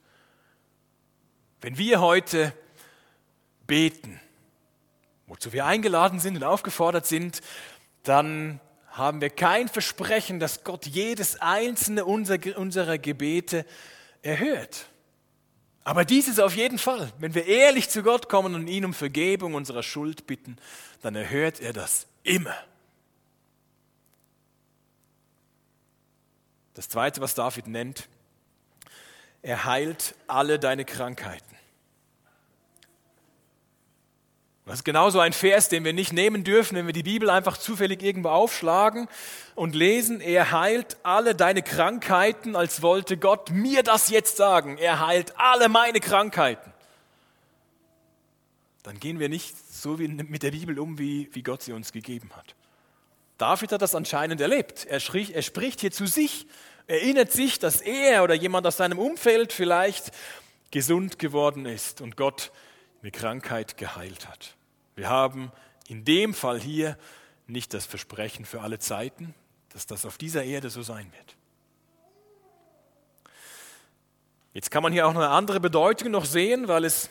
wenn 1.62 1.78
wir 1.78 2.00
heute 2.00 2.54
beten, 3.66 4.20
wozu 5.26 5.52
wir 5.52 5.66
eingeladen 5.66 6.20
sind 6.20 6.36
und 6.36 6.44
aufgefordert 6.44 7.06
sind, 7.06 7.42
dann 8.04 8.60
haben 8.92 9.22
wir 9.22 9.30
kein 9.30 9.68
Versprechen, 9.68 10.40
dass 10.40 10.64
Gott 10.64 10.86
jedes 10.86 11.42
einzelne 11.42 12.06
unserer 12.06 12.98
Gebete 12.98 13.66
erhört. 14.22 14.88
Aber 15.84 16.04
dieses 16.04 16.40
auf 16.40 16.56
jeden 16.56 16.80
Fall. 16.80 17.12
Wenn 17.18 17.34
wir 17.34 17.46
ehrlich 17.46 17.90
zu 17.90 18.04
Gott 18.04 18.28
kommen 18.28 18.56
und 18.56 18.68
ihn 18.68 18.86
um 18.86 18.94
Vergebung 18.94 19.54
unserer 19.54 19.84
Schuld 19.84 20.28
bitten, 20.28 20.58
dann 21.02 21.16
erhört 21.16 21.62
er 21.62 21.74
das 21.74 22.08
immer. 22.24 22.56
Das 26.78 26.90
Zweite, 26.90 27.22
was 27.22 27.34
David 27.34 27.66
nennt, 27.66 28.08
er 29.42 29.66
heilt 29.66 30.14
alle 30.28 30.60
deine 30.60 30.86
Krankheiten. 30.86 31.56
Das 34.68 34.76
ist 34.76 34.84
genauso 34.84 35.20
ein 35.20 35.34
Vers, 35.34 35.70
den 35.70 35.84
wir 35.84 35.94
nicht 35.94 36.14
nehmen 36.14 36.44
dürfen, 36.44 36.78
wenn 36.78 36.86
wir 36.86 36.94
die 36.94 37.02
Bibel 37.02 37.32
einfach 37.32 37.58
zufällig 37.58 38.04
irgendwo 38.04 38.30
aufschlagen 38.30 39.08
und 39.56 39.74
lesen. 39.74 40.22
Er 40.22 40.52
heilt 40.52 40.98
alle 41.02 41.34
deine 41.34 41.64
Krankheiten, 41.64 42.56
als 42.56 42.84
wollte 42.84 43.18
Gott 43.18 43.50
mir 43.50 43.82
das 43.82 44.12
jetzt 44.12 44.38
sagen. 44.38 44.78
Er 44.78 45.04
heilt 45.04 45.34
alle 45.36 45.70
meine 45.70 46.00
Krankheiten. 46.00 46.72
Dann 48.84 49.00
gehen 49.00 49.18
wir 49.18 49.30
nicht 49.30 49.56
so 49.74 49.98
mit 49.98 50.44
der 50.44 50.52
Bibel 50.52 50.78
um, 50.78 51.00
wie, 51.00 51.28
wie 51.34 51.42
Gott 51.42 51.64
sie 51.64 51.74
uns 51.74 51.92
gegeben 51.92 52.30
hat. 52.36 52.57
David 53.38 53.72
hat 53.72 53.82
das 53.82 53.96
anscheinend 53.96 54.42
erlebt. 54.42 54.86
Er, 54.86 55.00
schrie, 55.00 55.32
er 55.32 55.42
spricht 55.42 55.82
hier 55.82 55.92
zu 55.92 56.08
sich, 56.08 56.48
erinnert 56.88 57.32
sich, 57.32 57.60
dass 57.60 57.82
er 57.82 58.24
oder 58.24 58.34
jemand 58.34 58.66
aus 58.66 58.78
seinem 58.78 58.98
Umfeld 58.98 59.54
vielleicht 59.54 60.12
gesund 60.72 61.20
geworden 61.20 61.66
ist 61.66 62.02
und 62.02 62.18
Gott 62.18 62.52
eine 63.02 63.12
Krankheit 63.12 63.78
geheilt 63.78 64.28
hat. 64.28 64.56
Wir 64.96 65.10
haben 65.10 65.52
in 65.88 66.04
dem 66.04 66.34
Fall 66.34 66.60
hier 66.60 66.98
nicht 67.46 67.74
das 67.74 67.86
Versprechen 67.86 68.46
für 68.46 68.62
alle 68.62 68.80
Zeiten, 68.80 69.34
dass 69.70 69.86
das 69.86 70.06
auf 70.06 70.18
dieser 70.18 70.44
Erde 70.44 70.70
so 70.70 70.82
sein 70.82 71.12
wird. 71.14 71.36
Jetzt 74.54 74.72
kann 74.72 74.82
man 74.82 74.92
hier 74.92 75.06
auch 75.06 75.12
eine 75.12 75.30
andere 75.30 75.60
Bedeutung 75.60 76.10
noch 76.10 76.26
sehen, 76.26 76.68
weil 76.68 76.84
es 76.84 77.10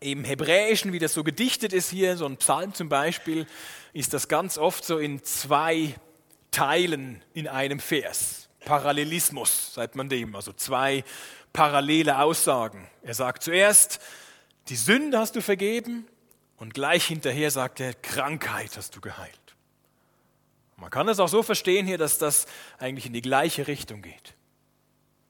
im 0.00 0.24
Hebräischen, 0.24 0.92
wie 0.92 0.98
das 0.98 1.14
so 1.14 1.24
gedichtet 1.24 1.72
ist 1.72 1.90
hier, 1.90 2.16
so 2.16 2.26
ein 2.26 2.36
Psalm 2.36 2.74
zum 2.74 2.88
Beispiel, 2.88 3.46
ist 3.92 4.12
das 4.12 4.28
ganz 4.28 4.58
oft 4.58 4.84
so 4.84 4.98
in 4.98 5.24
zwei 5.24 5.94
Teilen 6.50 7.22
in 7.34 7.48
einem 7.48 7.80
Vers. 7.80 8.48
Parallelismus, 8.64 9.74
sagt 9.74 9.94
man 9.94 10.08
dem, 10.08 10.34
also 10.34 10.52
zwei 10.52 11.04
parallele 11.52 12.18
Aussagen. 12.18 12.88
Er 13.02 13.14
sagt 13.14 13.42
zuerst, 13.42 14.00
die 14.68 14.76
Sünde 14.76 15.18
hast 15.18 15.36
du 15.36 15.40
vergeben 15.40 16.06
und 16.56 16.74
gleich 16.74 17.06
hinterher 17.06 17.50
sagt 17.50 17.80
er, 17.80 17.94
Krankheit 17.94 18.76
hast 18.76 18.96
du 18.96 19.00
geheilt. 19.00 19.46
Man 20.76 20.90
kann 20.90 21.08
es 21.08 21.20
auch 21.20 21.28
so 21.28 21.42
verstehen 21.42 21.86
hier, 21.86 21.98
dass 21.98 22.18
das 22.18 22.46
eigentlich 22.78 23.06
in 23.06 23.12
die 23.12 23.22
gleiche 23.22 23.66
Richtung 23.66 24.02
geht. 24.02 24.34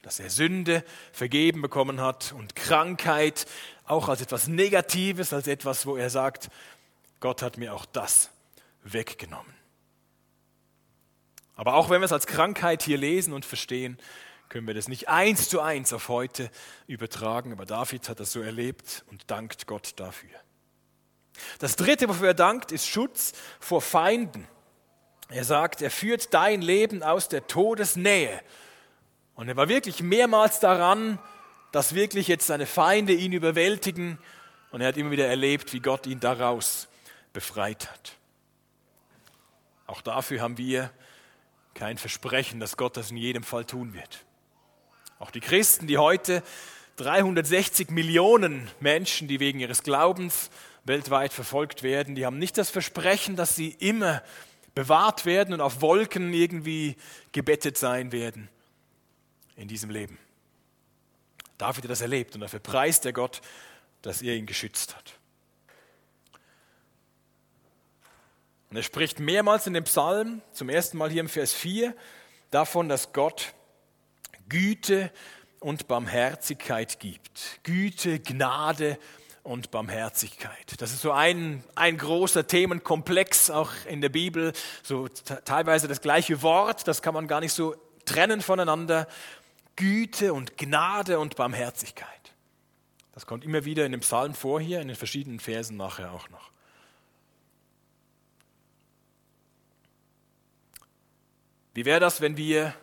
Dass 0.03 0.19
er 0.19 0.31
Sünde 0.31 0.85
vergeben 1.13 1.63
bekommen 1.63 2.01
hat 2.01 2.33
und 2.33 2.57
Krankheit 2.57 3.47
auch 3.87 4.09
als 4.09 4.21
etwas 4.21 4.49
Negatives, 4.49 5.33
als 5.33 5.47
etwas, 5.47 5.87
wo 5.87 5.97
er 5.97 6.11
sagt, 6.11 6.49
Gott 7.21 7.43
hat 7.43 7.57
mir 7.57 7.75
auch 7.75 7.87
das 7.87 8.31
weggenommen. 8.83 9.55
Aber 11.55 11.75
auch 11.75 11.89
wenn 11.89 12.01
wir 12.01 12.05
es 12.05 12.13
als 12.13 12.27
Krankheit 12.27 12.83
hier 12.83 12.99
lesen 12.99 13.33
und 13.33 13.45
verstehen, 13.45 13.99
können 14.49 14.67
wir 14.67 14.75
das 14.75 14.89
nicht 14.89 15.09
eins 15.09 15.49
zu 15.49 15.61
eins 15.61 15.93
auf 15.93 16.09
heute 16.09 16.51
übertragen. 16.87 17.53
Aber 17.53 17.67
David 17.67 18.09
hat 18.09 18.21
das 18.21 18.33
so 18.33 18.41
erlebt 18.41 19.05
und 19.11 19.31
dankt 19.31 19.67
Gott 19.67 19.95
dafür. 19.97 20.31
Das 21.59 21.77
dritte, 21.77 22.09
wofür 22.09 22.29
er 22.29 22.35
dankt, 22.35 22.73
ist 22.73 22.87
Schutz 22.87 23.33
vor 23.59 23.81
Feinden. 23.81 24.47
Er 25.29 25.45
sagt, 25.45 25.83
er 25.83 25.91
führt 25.91 26.33
dein 26.33 26.63
Leben 26.63 27.03
aus 27.03 27.29
der 27.29 27.47
Todesnähe. 27.47 28.41
Und 29.35 29.49
er 29.49 29.57
war 29.57 29.69
wirklich 29.69 30.03
mehrmals 30.03 30.61
daran, 30.61 31.19
dass 31.73 31.95
wirklich 31.95 32.29
jetzt 32.29 32.47
seine 32.47 32.67
Feinde 32.67 33.13
ihn 33.13 33.33
überwältigen. 33.33 34.19
Und 34.71 34.81
er 34.81 34.89
hat 34.89 34.97
immer 34.97 35.11
wieder 35.11 35.27
erlebt, 35.27 35.73
wie 35.73 35.81
Gott 35.81 36.07
ihn 36.07 36.21
daraus 36.21 36.89
befreit 37.33 37.91
hat. 37.91 38.17
Auch 39.87 40.03
dafür 40.03 40.41
haben 40.41 40.59
wir 40.59 40.91
kein 41.75 41.99
Versprechen, 41.99 42.59
dass 42.59 42.77
Gott 42.77 42.97
das 42.97 43.11
in 43.11 43.17
jedem 43.17 43.43
Fall 43.43 43.65
tun 43.65 43.95
wird. 43.95 44.25
Auch 45.19 45.31
die 45.31 45.41
Christen, 45.41 45.87
die 45.87 45.99
heute 45.99 46.43
360 46.97 47.91
Millionen 47.91 48.69
Menschen, 48.81 49.29
die 49.29 49.41
wegen 49.41 49.61
ihres 49.61 49.83
Glaubens 49.83 50.51
weltweit 50.85 51.33
verfolgt 51.33 51.83
werden, 51.83 52.15
die 52.15 52.25
haben 52.25 52.39
nicht 52.39 52.59
das 52.59 52.71
Versprechen, 52.71 53.37
dass 53.37 53.55
sie 53.55 53.71
immer 53.71 54.23
bewahrt 54.75 55.25
werden 55.25 55.55
und 55.55 55.61
auf 55.61 55.81
Wolken 55.81 56.33
irgendwie 56.33 56.97
gebettet 57.33 57.79
sein 57.79 58.13
werden 58.13 58.49
in 59.57 59.69
diesem 59.69 59.91
Leben. 59.91 60.19
David 61.59 61.85
hat 61.85 61.91
das 61.91 62.01
erlebt 62.01 62.35
und 62.35 62.41
dafür 62.41 62.61
preist 62.61 63.07
er 63.07 63.13
Gott, 63.13 63.41
dass 64.03 64.23
er 64.23 64.35
ihn 64.35 64.47
geschützt 64.47 64.97
hat. 64.97 65.19
Und 68.71 68.77
er 68.77 68.83
spricht 68.83 69.21
mehrmals 69.21 69.67
in 69.67 69.75
dem 69.75 69.85
Psalm, 69.85 70.43
zum 70.53 70.69
ersten 70.69 70.99
Mal 70.99 71.11
hier 71.11 71.21
im 71.21 71.29
Vers 71.29 71.53
4, 71.53 71.95
davon, 72.51 72.89
dass 72.89 73.13
Gott 73.13 73.55
Güte 74.49 75.11
und 75.61 75.89
Barmherzigkeit 75.89 77.01
gibt. 77.01 77.61
Güte, 77.63 78.21
Gnade 78.21 78.99
und 79.43 79.71
Barmherzigkeit. 79.71 80.75
Das 80.79 80.93
ist 80.93 81.01
so 81.01 81.13
ein, 81.13 81.63
ein 81.75 81.97
großer 81.97 82.47
Themenkomplex 82.47 83.51
auch 83.51 83.71
in 83.89 84.01
der 84.01 84.09
Bibel, 84.09 84.53
so 84.83 85.09
teilweise 85.09 85.89
das 85.89 86.01
gleiche 86.01 86.43
Wort, 86.43 86.87
das 86.89 87.01
kann 87.01 87.15
man 87.15 87.29
gar 87.29 87.41
nicht 87.41 87.53
so 87.53 87.77
trennen 88.05 88.41
voneinander. 88.41 89.07
Güte 89.77 90.33
und 90.33 90.57
Gnade 90.57 91.19
und 91.19 91.37
Barmherzigkeit. 91.37 92.09
Das 93.13 93.27
kommt 93.27 93.45
immer 93.45 93.65
wieder 93.65 93.87
in 93.87 93.93
dem 93.93 94.01
Psalm 94.01 94.35
vor 94.35 94.61
hier, 94.61 94.81
in 94.81 94.89
den 94.89 94.97
verschiedenen 94.97 95.41
Versen 95.41 95.77
nachher 95.77 96.13
auch 96.13 96.29
noch. 96.31 96.51
Wie 101.75 101.85
wäre 101.85 102.01
das, 102.01 102.21
wenn 102.21 102.37
wir 102.37 102.75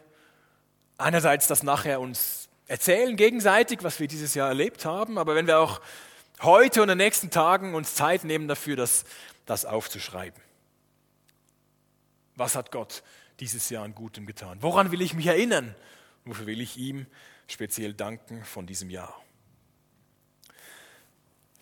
einerseits 0.98 1.48
das 1.48 1.64
nachher 1.64 2.00
uns 2.00 2.48
erzählen 2.68 3.16
gegenseitig, 3.16 3.84
was 3.84 4.00
wir 4.00 4.08
dieses 4.08 4.36
Jahr 4.36 4.48
erlebt 4.48 4.86
haben, 4.86 5.18
aber 5.18 5.36
wenn 5.36 5.48
wir 5.48 5.60
auch 5.60 5.82
heute 6.42 6.82
und 6.82 6.90
in 6.90 6.98
den 6.98 7.06
nächsten 7.06 7.30
Tagen 7.30 7.76
uns 7.76 7.96
Zeit 7.96 8.24
nehmen 8.24 8.48
dafür, 8.48 8.76
das, 8.76 9.06
das 9.46 9.66
aufzuschreiben. 9.66 10.42
Was 12.36 12.56
hat 12.56 12.72
Gott 12.72 13.04
dieses 13.40 13.70
Jahr 13.70 13.84
an 13.84 13.96
Gutem 13.96 14.26
getan? 14.26 14.60
Woran 14.62 14.92
will 14.92 15.02
ich 15.02 15.14
mich 15.14 15.28
erinnern? 15.28 15.76
Wofür 16.26 16.46
will 16.46 16.62
ich 16.62 16.78
ihm 16.78 17.06
speziell 17.48 17.94
danken 17.94 18.44
von 18.46 18.66
diesem 18.66 18.90
Jahr? 18.90 19.22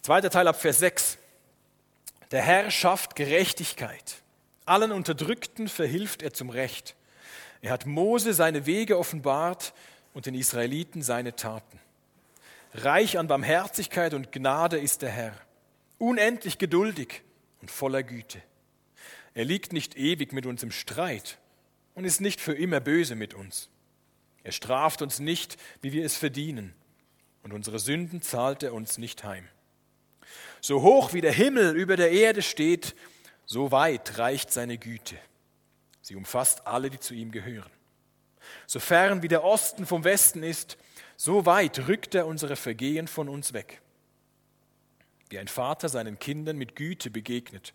Zweiter 0.01 0.30
Teil 0.30 0.48
ab 0.48 0.60
Vers 0.60 0.80
6. 0.80 1.18
Der 2.32 2.41
Herr 2.41 2.72
schafft 2.72 3.15
Gerechtigkeit. 3.15 4.22
Allen 4.65 4.91
Unterdrückten 4.91 5.68
verhilft 5.68 6.22
er 6.22 6.34
zum 6.34 6.50
Recht. 6.50 6.96
Er 7.62 7.72
hat 7.72 7.86
Mose 7.86 8.34
seine 8.34 8.65
Wege 8.65 8.98
offenbart 8.98 9.74
und 10.13 10.25
den 10.25 10.36
Israeliten 10.36 11.01
seine 11.01 11.36
Taten. 11.36 11.80
Reich 12.74 13.18
an 13.18 13.27
Barmherzigkeit 13.27 14.13
und 14.13 14.32
Gnade 14.32 14.80
ist 14.80 15.01
der 15.01 15.10
Herr, 15.10 15.36
unendlich 15.98 16.58
geduldig 16.58 17.22
und 17.62 17.70
voller 17.70 18.01
Güte. 18.01 18.41
Er 19.34 19.46
liegt 19.46 19.74
nicht 19.74 19.98
ewig 19.98 20.34
mit 20.34 20.46
uns 20.46 20.63
im 20.63 20.72
Streit 20.72 21.38
und 21.96 22.06
ist 22.06 22.22
nicht 22.22 22.39
für 22.39 22.53
immer 22.53 22.80
böse 22.80 23.15
mit 23.15 23.34
uns. 23.34 23.70
Er 24.44 24.52
straft 24.52 25.02
uns 25.02 25.20
nicht, 25.20 25.58
wie 25.82 25.92
wir 25.92 26.06
es 26.06 26.16
verdienen. 26.16 26.74
und 27.44 27.54
unsere 27.54 27.80
Sünden 27.80 28.22
zahlt 28.22 28.62
er 28.62 28.72
uns 28.72 29.00
nicht 29.00 29.24
heim. 29.24 29.48
So 30.62 30.84
hoch 30.84 31.14
wie 31.14 31.22
der 31.22 31.32
Himmel 31.32 31.76
über 31.76 31.98
der 31.98 32.12
Erde 32.12 32.44
steht, 32.44 32.96
so 33.46 33.72
weit 33.72 34.20
reicht 34.20 34.52
seine 34.52 34.78
Güte. 34.78 35.18
Sie 36.04 36.16
umfasst 36.16 36.68
alle, 36.68 36.92
die 36.92 37.00
zu 37.00 37.14
ihm 37.16 37.32
gehören. 37.32 37.72
So 38.68 38.80
fern 38.80 39.24
wie 39.24 39.28
der 39.28 39.44
Osten 39.44 39.86
vom 39.86 40.04
Westen 40.04 40.44
ist, 40.44 40.78
so 41.18 41.46
weit 41.46 41.88
rückt 41.88 42.16
er 42.16 42.28
unsere 42.28 42.56
Vergehen 42.56 43.08
von 43.08 43.28
uns 43.28 43.54
weg. 43.54 43.82
Wie 45.30 45.40
ein 45.40 45.48
Vater 45.48 45.90
seinen 45.90 46.20
Kindern 46.20 46.58
mit 46.58 46.76
Güte 46.76 47.10
begegnet, 47.10 47.74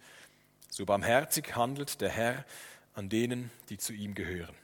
so 0.71 0.85
barmherzig 0.85 1.57
handelt 1.57 2.01
der 2.01 2.11
Herr 2.11 2.45
an 2.95 3.09
denen, 3.09 3.51
die 3.69 3.79
zu 3.79 3.93
ihm 3.93 4.15
gehören. 4.15 4.55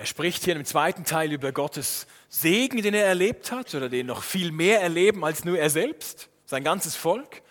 Er 0.00 0.06
spricht 0.06 0.44
hier 0.44 0.56
im 0.56 0.64
zweiten 0.64 1.04
Teil 1.04 1.30
über 1.30 1.52
Gottes 1.52 2.06
Segen, 2.30 2.80
den 2.80 2.94
er 2.94 3.04
erlebt 3.04 3.52
hat 3.52 3.74
oder 3.74 3.90
den 3.90 4.06
noch 4.06 4.22
viel 4.22 4.50
mehr 4.50 4.80
erleben 4.80 5.26
als 5.26 5.44
nur 5.44 5.58
er 5.58 5.68
selbst, 5.68 6.30
sein 6.46 6.64
ganzes 6.64 6.96
Volk. 6.96 7.42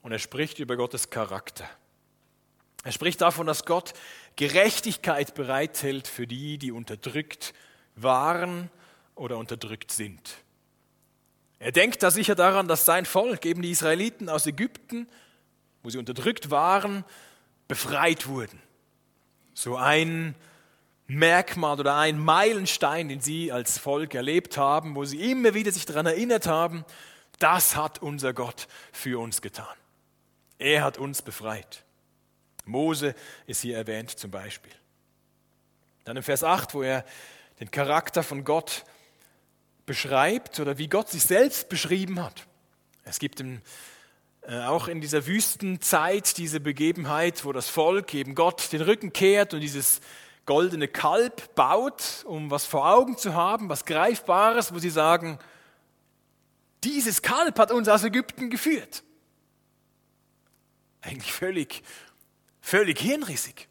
Und 0.00 0.10
er 0.10 0.18
spricht 0.18 0.58
über 0.58 0.78
Gottes 0.78 1.10
Charakter. 1.10 1.68
Er 2.82 2.92
spricht 2.92 3.20
davon, 3.20 3.46
dass 3.46 3.66
Gott 3.66 3.92
Gerechtigkeit 4.36 5.34
bereithält 5.34 6.08
für 6.08 6.26
die, 6.26 6.56
die 6.56 6.72
unterdrückt 6.72 7.52
waren 7.94 8.70
oder 9.14 9.36
unterdrückt 9.36 9.92
sind. 9.92 10.32
Er 11.58 11.72
denkt 11.72 12.02
da 12.02 12.10
sicher 12.10 12.34
daran, 12.34 12.68
dass 12.68 12.86
sein 12.86 13.04
Volk, 13.04 13.44
eben 13.44 13.60
die 13.60 13.70
Israeliten 13.70 14.30
aus 14.30 14.46
Ägypten, 14.46 15.06
wo 15.82 15.90
sie 15.90 15.98
unterdrückt 15.98 16.50
waren, 16.50 17.04
befreit 17.68 18.28
wurden. 18.28 18.62
So 19.52 19.76
ein 19.76 20.34
Merkmal 21.06 21.78
oder 21.78 21.96
ein 21.96 22.18
Meilenstein, 22.18 23.08
den 23.08 23.20
sie 23.20 23.52
als 23.52 23.78
Volk 23.78 24.14
erlebt 24.14 24.56
haben, 24.56 24.96
wo 24.96 25.04
sie 25.04 25.30
immer 25.30 25.54
wieder 25.54 25.70
sich 25.70 25.86
daran 25.86 26.06
erinnert 26.06 26.46
haben, 26.46 26.84
das 27.38 27.76
hat 27.76 28.02
unser 28.02 28.32
Gott 28.32 28.66
für 28.92 29.20
uns 29.20 29.42
getan. 29.42 29.76
Er 30.58 30.82
hat 30.82 30.98
uns 30.98 31.22
befreit. 31.22 31.84
Mose 32.64 33.14
ist 33.46 33.60
hier 33.62 33.76
erwähnt 33.76 34.10
zum 34.10 34.30
Beispiel. 34.30 34.72
Dann 36.04 36.16
im 36.16 36.22
Vers 36.22 36.42
8, 36.42 36.74
wo 36.74 36.82
er 36.82 37.04
den 37.60 37.70
Charakter 37.70 38.22
von 38.22 38.44
Gott 38.44 38.84
beschreibt 39.86 40.58
oder 40.60 40.78
wie 40.78 40.88
Gott 40.88 41.08
sich 41.08 41.22
selbst 41.22 41.68
beschrieben 41.68 42.22
hat. 42.22 42.46
Es 43.04 43.20
gibt 43.20 43.40
im, 43.40 43.60
äh, 44.42 44.58
auch 44.64 44.88
in 44.88 45.00
dieser 45.00 45.26
Wüstenzeit 45.26 46.38
diese 46.38 46.58
Begebenheit, 46.58 47.44
wo 47.44 47.52
das 47.52 47.68
Volk 47.68 48.12
eben 48.14 48.34
Gott 48.34 48.72
den 48.72 48.82
Rücken 48.82 49.12
kehrt 49.12 49.54
und 49.54 49.60
dieses 49.60 50.00
goldene 50.46 50.88
Kalb 50.88 51.54
baut, 51.56 52.24
um 52.24 52.50
was 52.50 52.64
vor 52.64 52.88
Augen 52.88 53.18
zu 53.18 53.34
haben, 53.34 53.68
was 53.68 53.84
Greifbares, 53.84 54.72
wo 54.72 54.78
sie 54.78 54.90
sagen, 54.90 55.38
dieses 56.84 57.20
Kalb 57.20 57.58
hat 57.58 57.72
uns 57.72 57.88
aus 57.88 58.04
Ägypten 58.04 58.48
geführt. 58.48 59.02
Eigentlich 61.00 61.32
völlig, 61.32 61.82
völlig 62.60 63.00
hirnrissig. 63.00 63.68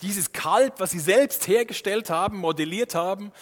Dieses 0.00 0.32
Kalb, 0.32 0.80
was 0.80 0.92
sie 0.92 1.00
selbst 1.00 1.46
hergestellt 1.48 2.08
haben, 2.08 2.38
modelliert 2.38 2.94
haben, 2.94 3.32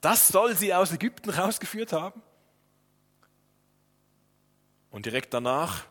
das 0.00 0.28
soll 0.28 0.56
sie 0.56 0.72
aus 0.72 0.92
Ägypten 0.92 1.30
rausgeführt 1.30 1.92
haben. 1.92 2.22
Und 4.90 5.06
direkt 5.06 5.34
danach, 5.34 5.84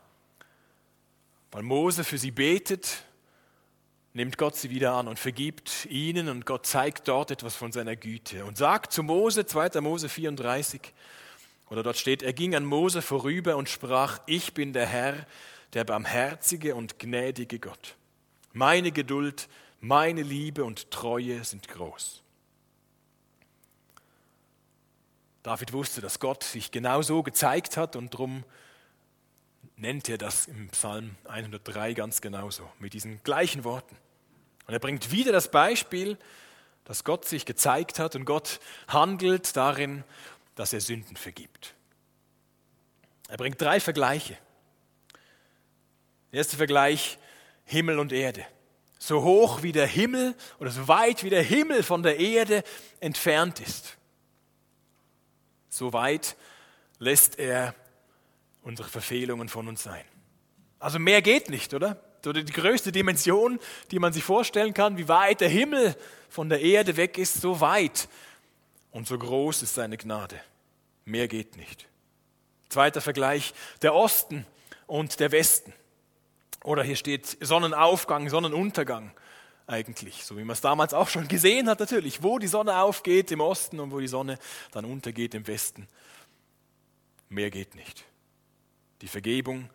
weil 1.50 1.62
Mose 1.62 2.04
für 2.04 2.18
sie 2.18 2.30
betet, 2.30 3.04
nimmt 4.14 4.38
Gott 4.38 4.56
sie 4.56 4.70
wieder 4.70 4.94
an 4.94 5.08
und 5.08 5.18
vergibt 5.18 5.86
ihnen 5.86 6.28
und 6.28 6.46
Gott 6.46 6.66
zeigt 6.66 7.08
dort 7.08 7.32
etwas 7.32 7.56
von 7.56 7.72
seiner 7.72 7.96
Güte 7.96 8.44
und 8.44 8.56
sagt 8.56 8.92
zu 8.92 9.02
Mose, 9.02 9.44
2. 9.44 9.80
Mose 9.80 10.08
34, 10.08 10.80
oder 11.68 11.82
dort 11.82 11.98
steht, 11.98 12.22
er 12.22 12.32
ging 12.32 12.54
an 12.54 12.64
Mose 12.64 13.02
vorüber 13.02 13.56
und 13.56 13.68
sprach, 13.68 14.20
ich 14.26 14.54
bin 14.54 14.72
der 14.72 14.86
Herr, 14.86 15.26
der 15.72 15.82
barmherzige 15.82 16.76
und 16.76 17.00
gnädige 17.00 17.58
Gott. 17.58 17.96
Meine 18.52 18.92
Geduld, 18.92 19.48
meine 19.80 20.22
Liebe 20.22 20.64
und 20.64 20.92
Treue 20.92 21.42
sind 21.42 21.66
groß. 21.66 22.22
David 25.42 25.72
wusste, 25.72 26.00
dass 26.00 26.20
Gott 26.20 26.44
sich 26.44 26.70
genau 26.70 27.02
so 27.02 27.24
gezeigt 27.24 27.76
hat 27.76 27.96
und 27.96 28.14
darum 28.14 28.44
nennt 29.76 30.08
er 30.08 30.18
das 30.18 30.46
im 30.46 30.68
Psalm 30.68 31.16
103 31.24 31.94
ganz 31.94 32.20
genauso, 32.20 32.70
mit 32.78 32.92
diesen 32.92 33.20
gleichen 33.24 33.64
Worten. 33.64 33.96
Und 34.66 34.74
er 34.74 34.80
bringt 34.80 35.10
wieder 35.10 35.32
das 35.32 35.50
Beispiel, 35.50 36.18
dass 36.84 37.04
Gott 37.04 37.24
sich 37.24 37.46
gezeigt 37.46 37.98
hat 37.98 38.14
und 38.16 38.24
Gott 38.24 38.60
handelt 38.88 39.56
darin, 39.56 40.04
dass 40.54 40.72
er 40.72 40.80
Sünden 40.80 41.16
vergibt. 41.16 41.74
Er 43.28 43.36
bringt 43.36 43.60
drei 43.60 43.80
Vergleiche. 43.80 44.36
Der 46.30 46.38
erste 46.38 46.56
Vergleich, 46.56 47.18
Himmel 47.64 47.98
und 47.98 48.12
Erde. 48.12 48.44
So 48.98 49.22
hoch 49.22 49.62
wie 49.62 49.72
der 49.72 49.86
Himmel 49.86 50.34
oder 50.58 50.70
so 50.70 50.88
weit 50.88 51.24
wie 51.24 51.30
der 51.30 51.42
Himmel 51.42 51.82
von 51.82 52.02
der 52.02 52.18
Erde 52.18 52.62
entfernt 53.00 53.60
ist, 53.60 53.96
so 55.68 55.92
weit 55.92 56.36
lässt 56.98 57.38
er 57.38 57.74
unsere 58.62 58.88
Verfehlungen 58.88 59.48
von 59.48 59.68
uns 59.68 59.82
sein. 59.82 60.04
Also 60.78 60.98
mehr 60.98 61.22
geht 61.22 61.50
nicht, 61.50 61.74
oder? 61.74 62.02
Oder 62.26 62.42
die 62.42 62.52
größte 62.52 62.92
Dimension, 62.92 63.58
die 63.90 63.98
man 63.98 64.12
sich 64.12 64.24
vorstellen 64.24 64.74
kann, 64.74 64.98
wie 64.98 65.08
weit 65.08 65.40
der 65.40 65.48
Himmel 65.48 65.96
von 66.28 66.48
der 66.48 66.60
Erde 66.60 66.96
weg 66.96 67.18
ist, 67.18 67.40
so 67.40 67.60
weit 67.60 68.08
und 68.90 69.06
so 69.06 69.18
groß 69.18 69.62
ist 69.62 69.74
seine 69.74 69.96
Gnade. 69.96 70.40
Mehr 71.04 71.28
geht 71.28 71.56
nicht. 71.56 71.86
Zweiter 72.68 73.00
Vergleich, 73.00 73.54
der 73.82 73.94
Osten 73.94 74.46
und 74.86 75.20
der 75.20 75.32
Westen. 75.32 75.72
Oder 76.62 76.82
hier 76.82 76.96
steht 76.96 77.36
Sonnenaufgang, 77.40 78.28
Sonnenuntergang 78.30 79.12
eigentlich, 79.66 80.24
so 80.24 80.36
wie 80.36 80.44
man 80.44 80.54
es 80.54 80.60
damals 80.60 80.94
auch 80.94 81.08
schon 81.08 81.28
gesehen 81.28 81.68
hat 81.68 81.80
natürlich, 81.80 82.22
wo 82.22 82.38
die 82.38 82.46
Sonne 82.46 82.78
aufgeht 82.80 83.30
im 83.30 83.40
Osten 83.40 83.80
und 83.80 83.92
wo 83.92 84.00
die 84.00 84.08
Sonne 84.08 84.38
dann 84.72 84.84
untergeht 84.84 85.34
im 85.34 85.46
Westen. 85.46 85.88
Mehr 87.28 87.50
geht 87.50 87.74
nicht. 87.74 88.04
Die 89.00 89.08
Vergebung 89.08 89.70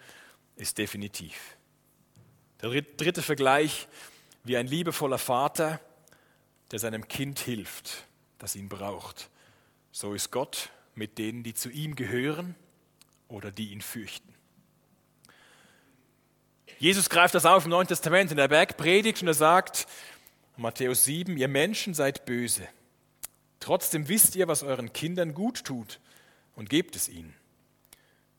ist 0.55 0.77
definitiv. 0.77 1.57
Der 2.61 2.81
dritte 2.81 3.21
Vergleich, 3.21 3.87
wie 4.43 4.57
ein 4.57 4.67
liebevoller 4.67 5.17
Vater, 5.17 5.79
der 6.71 6.79
seinem 6.79 7.07
Kind 7.07 7.39
hilft, 7.39 8.05
das 8.37 8.55
ihn 8.55 8.69
braucht. 8.69 9.29
So 9.91 10.13
ist 10.13 10.31
Gott 10.31 10.69
mit 10.93 11.17
denen, 11.17 11.43
die 11.43 11.53
zu 11.53 11.69
ihm 11.69 11.95
gehören 11.95 12.55
oder 13.27 13.51
die 13.51 13.71
ihn 13.71 13.81
fürchten. 13.81 14.33
Jesus 16.77 17.09
greift 17.09 17.35
das 17.35 17.45
auf 17.45 17.65
im 17.65 17.71
Neuen 17.71 17.87
Testament 17.87 18.31
in 18.31 18.37
der 18.37 18.47
Bergpredigt 18.47 19.21
und 19.21 19.27
er 19.27 19.33
sagt, 19.33 19.87
Matthäus 20.57 21.05
7, 21.05 21.37
ihr 21.37 21.47
Menschen 21.47 21.93
seid 21.93 22.25
böse. 22.25 22.67
Trotzdem 23.59 24.07
wisst 24.07 24.35
ihr, 24.35 24.47
was 24.47 24.63
euren 24.63 24.93
Kindern 24.93 25.33
gut 25.33 25.63
tut 25.65 25.99
und 26.55 26.69
gebt 26.69 26.95
es 26.95 27.09
ihnen. 27.09 27.33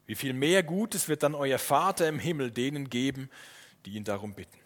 Wie 0.06 0.14
viel 0.14 0.32
mehr 0.32 0.62
Gutes 0.62 1.08
wird 1.08 1.22
dann 1.22 1.34
euer 1.34 1.58
Vater 1.58 2.08
im 2.08 2.18
Himmel 2.18 2.50
denen 2.50 2.90
geben, 2.90 3.30
die 3.84 3.92
ihn 3.92 4.04
darum 4.04 4.34
bitten. 4.34 4.58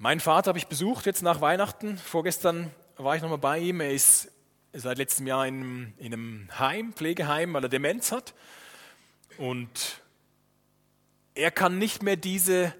Mein 0.00 0.20
Vater 0.20 0.50
habe 0.50 0.58
ich 0.58 0.68
besucht 0.68 1.06
jetzt 1.06 1.22
nach 1.22 1.40
Weihnachten. 1.40 1.98
Vorgestern 1.98 2.70
war 2.96 3.16
ich 3.16 3.22
nochmal 3.22 3.38
bei 3.38 3.58
ihm. 3.58 3.80
Er 3.80 3.92
ist 3.92 4.30
seit 4.72 4.98
letztem 4.98 5.26
Jahr 5.26 5.46
in, 5.46 5.92
in 5.98 6.12
einem 6.12 6.48
Heim, 6.58 6.92
Pflegeheim, 6.92 7.52
weil 7.52 7.64
er 7.64 7.68
Demenz 7.68 8.12
hat. 8.12 8.34
Und 9.38 10.00
er 11.34 11.50
kann 11.50 11.78
nicht 11.78 12.02
mehr 12.02 12.16
diese, 12.16 12.74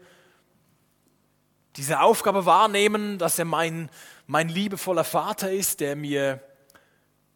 diese 1.76 2.00
Aufgabe 2.00 2.46
wahrnehmen, 2.46 3.18
dass 3.18 3.38
er 3.38 3.44
mein, 3.44 3.90
mein 4.26 4.48
liebevoller 4.48 5.04
Vater 5.04 5.50
ist, 5.50 5.80
der 5.80 5.96
mir 5.96 6.42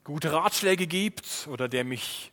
gute 0.05 0.33
Ratschläge 0.33 0.87
gibt 0.87 1.47
oder 1.49 1.69
der 1.69 1.85
mich 1.85 2.32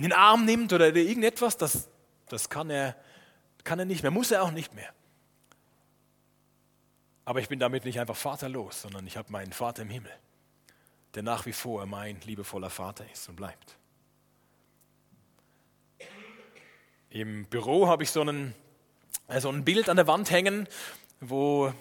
in 0.00 0.04
den 0.04 0.12
Arm 0.14 0.46
nimmt 0.46 0.72
oder 0.72 0.96
irgendetwas, 0.96 1.58
das, 1.58 1.90
das 2.30 2.48
kann, 2.48 2.70
er, 2.70 2.96
kann 3.64 3.78
er 3.78 3.84
nicht 3.84 4.02
mehr, 4.02 4.10
muss 4.10 4.30
er 4.30 4.42
auch 4.42 4.50
nicht 4.50 4.74
mehr. 4.74 4.88
Aber 7.26 7.40
ich 7.40 7.48
bin 7.48 7.58
damit 7.58 7.84
nicht 7.84 8.00
einfach 8.00 8.16
vaterlos, 8.16 8.80
sondern 8.80 9.06
ich 9.06 9.18
habe 9.18 9.30
meinen 9.30 9.52
Vater 9.52 9.82
im 9.82 9.90
Himmel, 9.90 10.10
der 11.14 11.22
nach 11.22 11.44
wie 11.44 11.52
vor 11.52 11.84
mein 11.84 12.18
liebevoller 12.22 12.70
Vater 12.70 13.04
ist 13.12 13.28
und 13.28 13.36
bleibt. 13.36 13.76
Im 17.10 17.44
Büro 17.44 17.86
habe 17.86 18.02
ich 18.02 18.10
so, 18.10 18.22
einen, 18.22 18.54
so 19.38 19.50
ein 19.50 19.66
Bild 19.66 19.90
an 19.90 19.96
der 19.96 20.06
Wand 20.06 20.30
hängen, 20.30 20.66
wo 21.20 21.74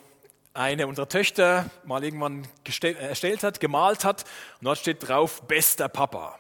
eine 0.54 0.88
unserer 0.88 1.08
Töchter 1.08 1.70
mal 1.86 2.04
irgendwann 2.04 2.46
erstellt 2.84 3.44
hat, 3.44 3.62
gemalt 3.62 4.04
hat. 4.04 4.24
Und 4.60 4.66
dort 4.66 4.80
steht 4.80 5.08
drauf, 5.08 5.44
bester 5.44 5.88
Papa. 5.88 6.39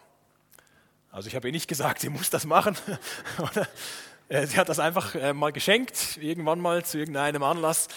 Also 1.12 1.28
ich 1.28 1.36
habe 1.36 1.48
ihr 1.48 1.52
nicht 1.52 1.67
gesagt, 1.67 2.00
sie 2.02 2.10
muss 2.10 2.30
das 2.30 2.45
machen. 2.45 2.78
Äh, 4.32 4.45
sie 4.45 4.60
hat 4.60 4.69
das 4.69 4.78
einfach 4.78 5.15
äh, 5.15 5.34
mal 5.34 5.52
geschenkt, 5.52 6.17
irgendwann 6.22 6.60
mal 6.60 6.86
zu 6.86 7.00
irgendeinem 7.00 7.41
Anlass. 7.41 7.88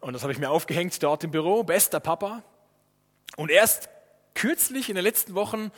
Und 0.00 0.12
das 0.12 0.20
habe 0.20 0.30
ich 0.30 0.38
mir 0.38 0.50
aufgehängt 0.50 1.02
dort 1.02 1.24
im 1.24 1.30
Büro. 1.30 1.64
Bester 1.64 2.00
Papa. 2.00 2.42
Und 3.36 3.50
erst 3.50 3.88
kürzlich, 4.34 4.90
in 4.90 4.96
den 4.96 5.04
letzten 5.04 5.34
Wochen, 5.34 5.72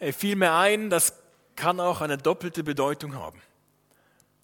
äh, 0.00 0.12
fiel 0.12 0.36
mir 0.36 0.52
ein, 0.52 0.90
das 0.90 1.14
kann 1.56 1.80
auch 1.80 2.02
eine 2.02 2.18
doppelte 2.18 2.62
Bedeutung 2.62 3.14
haben. 3.14 3.40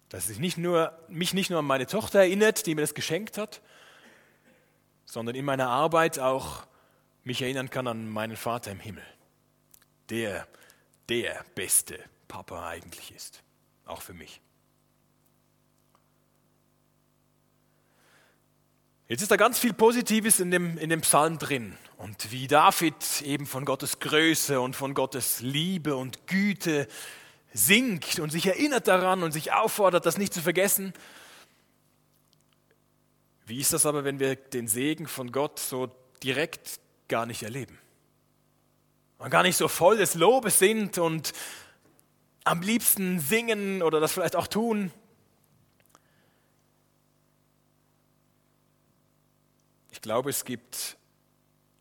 Dass 0.08 0.30
es 0.30 0.38
nicht 0.38 0.56
nur, 0.56 0.96
mich 1.08 1.34
nicht 1.34 1.50
nur 1.50 1.58
an 1.58 1.66
meine 1.66 1.86
Tochter 1.86 2.20
erinnert, 2.20 2.66
die 2.66 2.74
mir 2.74 2.80
das 2.80 2.94
geschenkt 2.94 3.36
hat, 3.36 3.60
sondern 5.04 5.34
in 5.34 5.44
meiner 5.44 5.68
Arbeit 5.68 6.18
auch 6.18 6.66
mich 7.24 7.42
erinnern 7.42 7.70
kann 7.70 7.86
an 7.86 8.08
meinen 8.08 8.36
Vater 8.36 8.70
im 8.70 8.80
Himmel. 8.80 9.04
Der, 10.10 10.46
der 11.08 11.44
beste 11.54 11.98
Papa 12.28 12.68
eigentlich 12.68 13.14
ist. 13.14 13.42
Auch 13.86 14.02
für 14.02 14.14
mich. 14.14 14.40
Jetzt 19.06 19.20
ist 19.20 19.30
da 19.30 19.36
ganz 19.36 19.58
viel 19.58 19.74
Positives 19.74 20.40
in 20.40 20.50
dem, 20.50 20.78
in 20.78 20.88
dem 20.88 21.02
Psalm 21.02 21.38
drin. 21.38 21.76
Und 21.98 22.32
wie 22.32 22.46
David 22.46 23.22
eben 23.22 23.46
von 23.46 23.64
Gottes 23.64 23.98
Größe 23.98 24.60
und 24.60 24.74
von 24.74 24.94
Gottes 24.94 25.40
Liebe 25.40 25.94
und 25.94 26.26
Güte 26.26 26.88
singt 27.52 28.18
und 28.18 28.30
sich 28.30 28.46
erinnert 28.46 28.88
daran 28.88 29.22
und 29.22 29.32
sich 29.32 29.52
auffordert, 29.52 30.06
das 30.06 30.18
nicht 30.18 30.32
zu 30.32 30.40
vergessen. 30.40 30.92
Wie 33.46 33.60
ist 33.60 33.74
das 33.74 33.84
aber, 33.84 34.04
wenn 34.04 34.18
wir 34.18 34.36
den 34.36 34.68
Segen 34.68 35.06
von 35.06 35.30
Gott 35.30 35.58
so 35.60 35.94
direkt 36.22 36.80
gar 37.08 37.26
nicht 37.26 37.42
erleben? 37.42 37.78
Und 39.18 39.30
gar 39.30 39.42
nicht 39.42 39.56
so 39.56 39.68
voll 39.68 39.96
des 39.96 40.14
Lobes 40.14 40.58
sind 40.58 40.98
und 40.98 41.32
am 42.44 42.60
liebsten 42.60 43.20
singen 43.20 43.82
oder 43.82 44.00
das 44.00 44.12
vielleicht 44.12 44.36
auch 44.36 44.46
tun, 44.46 44.92
glaube, 50.04 50.28
es 50.28 50.44
gibt 50.44 50.98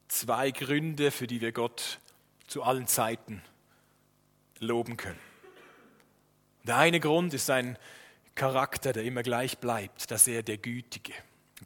zwei 0.07 0.51
Gründe, 0.51 1.11
für 1.11 1.27
die 1.27 1.41
wir 1.41 1.51
Gott 1.51 1.99
zu 2.47 2.63
allen 2.63 2.87
Zeiten 2.87 3.43
loben 4.59 4.95
können. 4.95 5.19
Der 6.63 6.77
eine 6.77 7.01
Grund 7.01 7.33
ist 7.33 7.47
sein 7.47 7.77
Charakter, 8.33 8.93
der 8.93 9.03
immer 9.03 9.23
gleich 9.23 9.57
bleibt, 9.57 10.09
dass 10.09 10.25
er 10.25 10.41
der 10.41 10.57
gütige, 10.57 11.11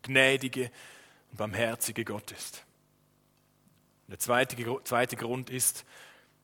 gnädige 0.01 0.71
und 1.29 1.37
barmherzige 1.37 2.03
Gott 2.03 2.31
ist. 2.31 2.63
Der 4.07 4.19
zweite, 4.19 4.55
zweite 4.83 5.15
Grund 5.15 5.49
ist, 5.49 5.85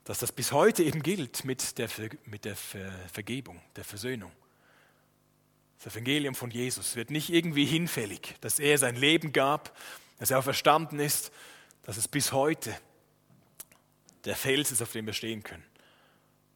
dass 0.04 0.20
das 0.20 0.32
bis 0.32 0.52
heute 0.52 0.84
eben 0.84 1.02
gilt 1.02 1.46
mit 1.46 1.78
der, 1.78 1.90
mit 2.26 2.46
der 2.46 2.56
Vergebung, 2.56 3.62
der 3.76 3.86
Versöhnung. 3.86 4.32
Das 5.78 5.94
Evangelium 5.94 6.36
von 6.36 6.52
Jesus 6.52 6.96
wird 6.96 7.10
nicht 7.10 7.30
irgendwie 7.30 7.66
hinfällig, 7.66 8.36
dass 8.42 8.60
er 8.60 8.78
sein 8.78 8.96
Leben 8.96 9.34
gab 9.34 9.76
dass 10.24 10.32
er 10.32 10.40
auch 10.40 10.44
verstanden 10.44 11.00
ist, 11.00 11.34
dass 11.82 11.98
es 11.98 12.08
bis 12.08 12.32
heute 12.32 12.74
der 14.24 14.38
Fels 14.38 14.72
ist, 14.72 14.82
auf 14.82 14.94
dem 14.94 15.06
wir 15.06 15.12
stehen 15.12 15.44
können. 15.44 15.66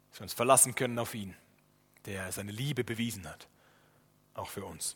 Dass 0.10 0.22
wir 0.22 0.24
uns 0.24 0.34
verlassen 0.34 0.74
können 0.74 0.98
auf 1.00 1.14
ihn, 1.14 1.36
der 2.06 2.32
seine 2.32 2.54
Liebe 2.54 2.86
bewiesen 2.86 3.28
hat, 3.28 3.50
auch 4.36 4.48
für 4.48 4.64
uns. 4.64 4.96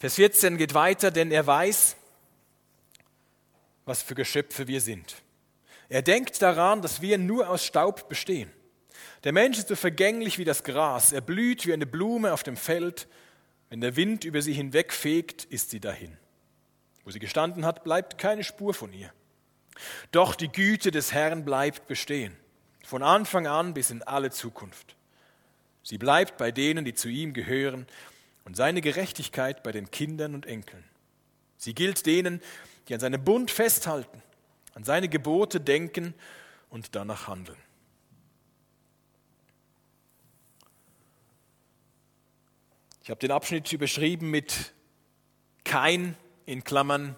Vers 0.00 0.16
14 0.16 0.56
geht 0.56 0.74
weiter, 0.74 1.12
denn 1.12 1.30
er 1.30 1.46
weiß, 1.46 1.94
was 3.84 4.02
für 4.02 4.14
Geschöpfe 4.14 4.68
wir 4.68 4.80
sind. 4.80 5.16
Er 5.88 6.02
denkt 6.02 6.40
daran, 6.42 6.82
dass 6.82 7.00
wir 7.02 7.18
nur 7.18 7.48
aus 7.48 7.64
Staub 7.64 8.08
bestehen. 8.08 8.50
Der 9.24 9.32
Mensch 9.32 9.58
ist 9.58 9.68
so 9.68 9.76
vergänglich 9.76 10.38
wie 10.38 10.44
das 10.44 10.64
Gras, 10.64 11.12
er 11.12 11.20
blüht 11.20 11.66
wie 11.66 11.72
eine 11.72 11.86
Blume 11.86 12.32
auf 12.32 12.42
dem 12.42 12.56
Feld 12.56 13.06
wenn 13.70 13.80
der 13.80 13.94
Wind 13.94 14.24
über 14.24 14.42
sie 14.42 14.52
hinwegfegt, 14.52 15.44
ist 15.44 15.70
sie 15.70 15.80
dahin. 15.80 16.16
Wo 17.04 17.10
sie 17.12 17.20
gestanden 17.20 17.64
hat, 17.64 17.84
bleibt 17.84 18.18
keine 18.18 18.44
Spur 18.44 18.74
von 18.74 18.92
ihr. 18.92 19.12
Doch 20.10 20.34
die 20.34 20.50
Güte 20.50 20.90
des 20.90 21.12
Herrn 21.12 21.44
bleibt 21.44 21.86
bestehen, 21.86 22.36
von 22.84 23.04
Anfang 23.04 23.46
an 23.46 23.72
bis 23.72 23.90
in 23.90 24.02
alle 24.02 24.30
Zukunft. 24.30 24.96
Sie 25.84 25.98
bleibt 25.98 26.36
bei 26.36 26.50
denen, 26.50 26.84
die 26.84 26.94
zu 26.94 27.08
ihm 27.08 27.32
gehören, 27.32 27.86
und 28.44 28.56
seine 28.56 28.80
Gerechtigkeit 28.80 29.62
bei 29.62 29.70
den 29.70 29.90
Kindern 29.92 30.34
und 30.34 30.46
Enkeln. 30.46 30.82
Sie 31.56 31.74
gilt 31.74 32.04
denen, 32.06 32.40
die 32.88 32.94
an 32.94 33.00
seinem 33.00 33.22
Bund 33.24 33.50
festhalten, 33.50 34.22
an 34.74 34.84
seine 34.84 35.08
Gebote 35.08 35.60
denken 35.60 36.14
und 36.68 36.94
danach 36.94 37.28
handeln. 37.28 37.58
Ich 43.02 43.10
habe 43.10 43.18
den 43.18 43.30
Abschnitt 43.32 43.72
überschrieben 43.72 44.30
mit 44.30 44.72
kein 45.64 46.16
in 46.46 46.62
Klammern 46.62 47.16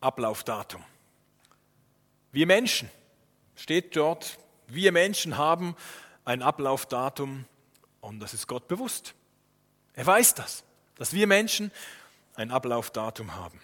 Ablaufdatum. 0.00 0.82
Wir 2.32 2.46
Menschen, 2.46 2.90
steht 3.54 3.94
dort, 3.94 4.38
wir 4.66 4.90
Menschen 4.90 5.36
haben 5.36 5.76
ein 6.24 6.42
Ablaufdatum 6.42 7.44
und 8.00 8.20
das 8.20 8.32
ist 8.32 8.46
Gott 8.46 8.68
bewusst. 8.68 9.14
Er 9.94 10.06
weiß 10.06 10.34
das, 10.34 10.64
dass 10.94 11.12
wir 11.12 11.26
Menschen 11.26 11.70
ein 12.34 12.50
Ablaufdatum 12.50 13.34
haben. 13.34 13.60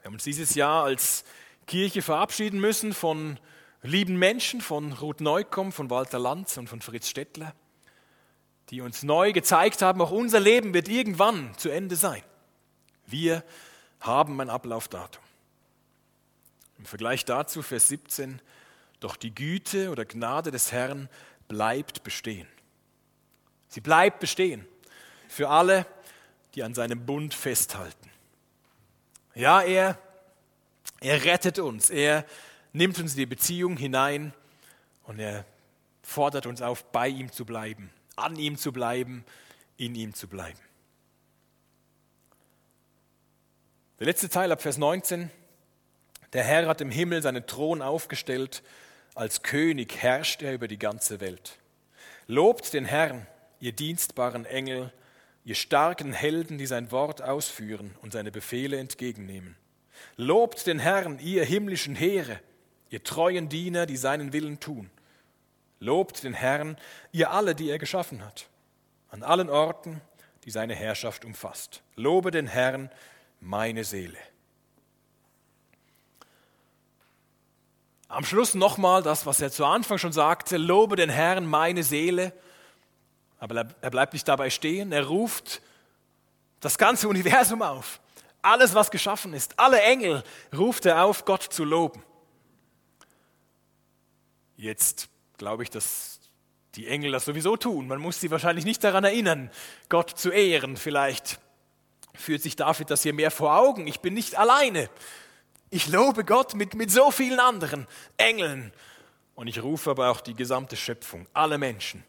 Wir 0.00 0.06
haben 0.06 0.14
uns 0.14 0.24
dieses 0.24 0.54
Jahr 0.54 0.84
als 0.84 1.24
Kirche 1.66 2.02
verabschieden 2.02 2.60
müssen 2.60 2.94
von 2.94 3.38
lieben 3.82 4.18
Menschen, 4.18 4.60
von 4.60 4.92
Ruth 4.92 5.20
Neukomm, 5.20 5.72
von 5.72 5.90
Walter 5.90 6.18
Lanz 6.18 6.56
und 6.56 6.68
von 6.68 6.80
Fritz 6.80 7.08
Stettler 7.08 7.54
die 8.70 8.80
uns 8.80 9.02
neu 9.02 9.32
gezeigt 9.32 9.82
haben, 9.82 10.00
auch 10.00 10.12
unser 10.12 10.40
Leben 10.40 10.72
wird 10.74 10.88
irgendwann 10.88 11.56
zu 11.58 11.68
Ende 11.68 11.96
sein. 11.96 12.22
Wir 13.06 13.44
haben 14.00 14.40
ein 14.40 14.48
Ablaufdatum. 14.48 15.22
Im 16.78 16.86
Vergleich 16.86 17.24
dazu 17.24 17.62
Vers 17.62 17.88
17, 17.88 18.40
doch 19.00 19.16
die 19.16 19.34
Güte 19.34 19.90
oder 19.90 20.04
Gnade 20.04 20.50
des 20.50 20.72
Herrn 20.72 21.08
bleibt 21.48 22.04
bestehen. 22.04 22.46
Sie 23.68 23.80
bleibt 23.80 24.20
bestehen 24.20 24.66
für 25.28 25.48
alle, 25.48 25.84
die 26.54 26.62
an 26.62 26.74
seinem 26.74 27.04
Bund 27.04 27.34
festhalten. 27.34 28.09
Ja, 29.40 29.62
er, 29.62 29.98
er 31.00 31.24
rettet 31.24 31.58
uns, 31.58 31.90
er 31.90 32.24
nimmt 32.72 32.98
uns 32.98 33.12
in 33.12 33.18
die 33.18 33.26
Beziehung 33.26 33.76
hinein 33.76 34.32
und 35.04 35.18
er 35.18 35.44
fordert 36.02 36.46
uns 36.46 36.62
auf, 36.62 36.84
bei 36.92 37.08
ihm 37.08 37.32
zu 37.32 37.44
bleiben 37.44 37.90
an 38.20 38.36
ihm 38.36 38.56
zu 38.56 38.72
bleiben, 38.72 39.24
in 39.76 39.94
ihm 39.94 40.14
zu 40.14 40.28
bleiben. 40.28 40.58
Der 43.98 44.06
letzte 44.06 44.28
Teil 44.28 44.52
ab 44.52 44.62
Vers 44.62 44.78
19. 44.78 45.30
Der 46.32 46.44
Herr 46.44 46.66
hat 46.68 46.80
im 46.80 46.90
Himmel 46.90 47.22
seinen 47.22 47.46
Thron 47.46 47.82
aufgestellt, 47.82 48.62
als 49.14 49.42
König 49.42 49.96
herrscht 50.00 50.42
er 50.42 50.54
über 50.54 50.68
die 50.68 50.78
ganze 50.78 51.20
Welt. 51.20 51.58
Lobt 52.26 52.72
den 52.72 52.84
Herrn, 52.84 53.26
ihr 53.58 53.72
dienstbaren 53.72 54.46
Engel, 54.46 54.92
ihr 55.44 55.54
starken 55.54 56.12
Helden, 56.12 56.58
die 56.58 56.66
sein 56.66 56.90
Wort 56.90 57.22
ausführen 57.22 57.94
und 58.02 58.12
seine 58.12 58.30
Befehle 58.30 58.78
entgegennehmen. 58.78 59.56
Lobt 60.16 60.66
den 60.66 60.78
Herrn, 60.78 61.18
ihr 61.18 61.44
himmlischen 61.44 61.94
Heere, 61.94 62.40
ihr 62.90 63.02
treuen 63.02 63.48
Diener, 63.48 63.86
die 63.86 63.96
seinen 63.96 64.32
Willen 64.32 64.60
tun. 64.60 64.90
Lobt 65.78 66.24
den 66.24 66.34
Herrn, 66.34 66.76
ihr 67.12 67.30
alle, 67.30 67.54
die 67.54 67.70
er 67.70 67.78
geschaffen 67.78 68.24
hat, 68.24 68.48
an 69.08 69.22
allen 69.22 69.48
Orten, 69.48 70.00
die 70.44 70.50
seine 70.50 70.74
Herrschaft 70.74 71.24
umfasst. 71.24 71.82
Lobe 71.96 72.30
den 72.30 72.46
Herrn, 72.46 72.90
meine 73.40 73.84
Seele. 73.84 74.18
Am 78.08 78.24
Schluss 78.24 78.54
nochmal 78.54 79.02
das, 79.02 79.24
was 79.24 79.40
er 79.40 79.52
zu 79.52 79.64
Anfang 79.64 79.98
schon 79.98 80.12
sagte, 80.12 80.56
lobe 80.56 80.96
den 80.96 81.10
Herrn, 81.10 81.46
meine 81.46 81.84
Seele. 81.84 82.32
Aber 83.40 83.66
er 83.80 83.90
bleibt 83.90 84.12
nicht 84.12 84.28
dabei 84.28 84.50
stehen, 84.50 84.92
er 84.92 85.06
ruft 85.06 85.62
das 86.60 86.76
ganze 86.76 87.08
Universum 87.08 87.62
auf. 87.62 88.00
Alles, 88.42 88.74
was 88.74 88.90
geschaffen 88.90 89.32
ist, 89.32 89.58
alle 89.58 89.80
Engel 89.80 90.22
ruft 90.56 90.86
er 90.86 91.04
auf, 91.04 91.24
Gott 91.24 91.42
zu 91.42 91.64
loben. 91.64 92.02
Jetzt 94.56 95.08
glaube 95.38 95.62
ich, 95.62 95.70
dass 95.70 96.20
die 96.74 96.86
Engel 96.86 97.12
das 97.12 97.24
sowieso 97.24 97.56
tun. 97.56 97.88
Man 97.88 97.98
muss 97.98 98.20
sie 98.20 98.30
wahrscheinlich 98.30 98.66
nicht 98.66 98.84
daran 98.84 99.04
erinnern, 99.04 99.50
Gott 99.88 100.10
zu 100.10 100.30
ehren. 100.30 100.76
Vielleicht 100.76 101.40
führt 102.14 102.42
sich 102.42 102.56
David 102.56 102.90
das 102.90 103.02
hier 103.02 103.14
mehr 103.14 103.30
vor 103.30 103.56
Augen. 103.56 103.86
Ich 103.86 104.00
bin 104.00 104.12
nicht 104.12 104.38
alleine. 104.38 104.90
Ich 105.70 105.88
lobe 105.88 106.24
Gott 106.24 106.54
mit, 106.54 106.74
mit 106.74 106.90
so 106.90 107.10
vielen 107.10 107.40
anderen 107.40 107.86
Engeln. 108.18 108.72
Und 109.34 109.46
ich 109.46 109.62
rufe 109.62 109.90
aber 109.90 110.10
auch 110.10 110.20
die 110.20 110.34
gesamte 110.34 110.76
Schöpfung, 110.76 111.26
alle 111.32 111.56
Menschen 111.56 112.04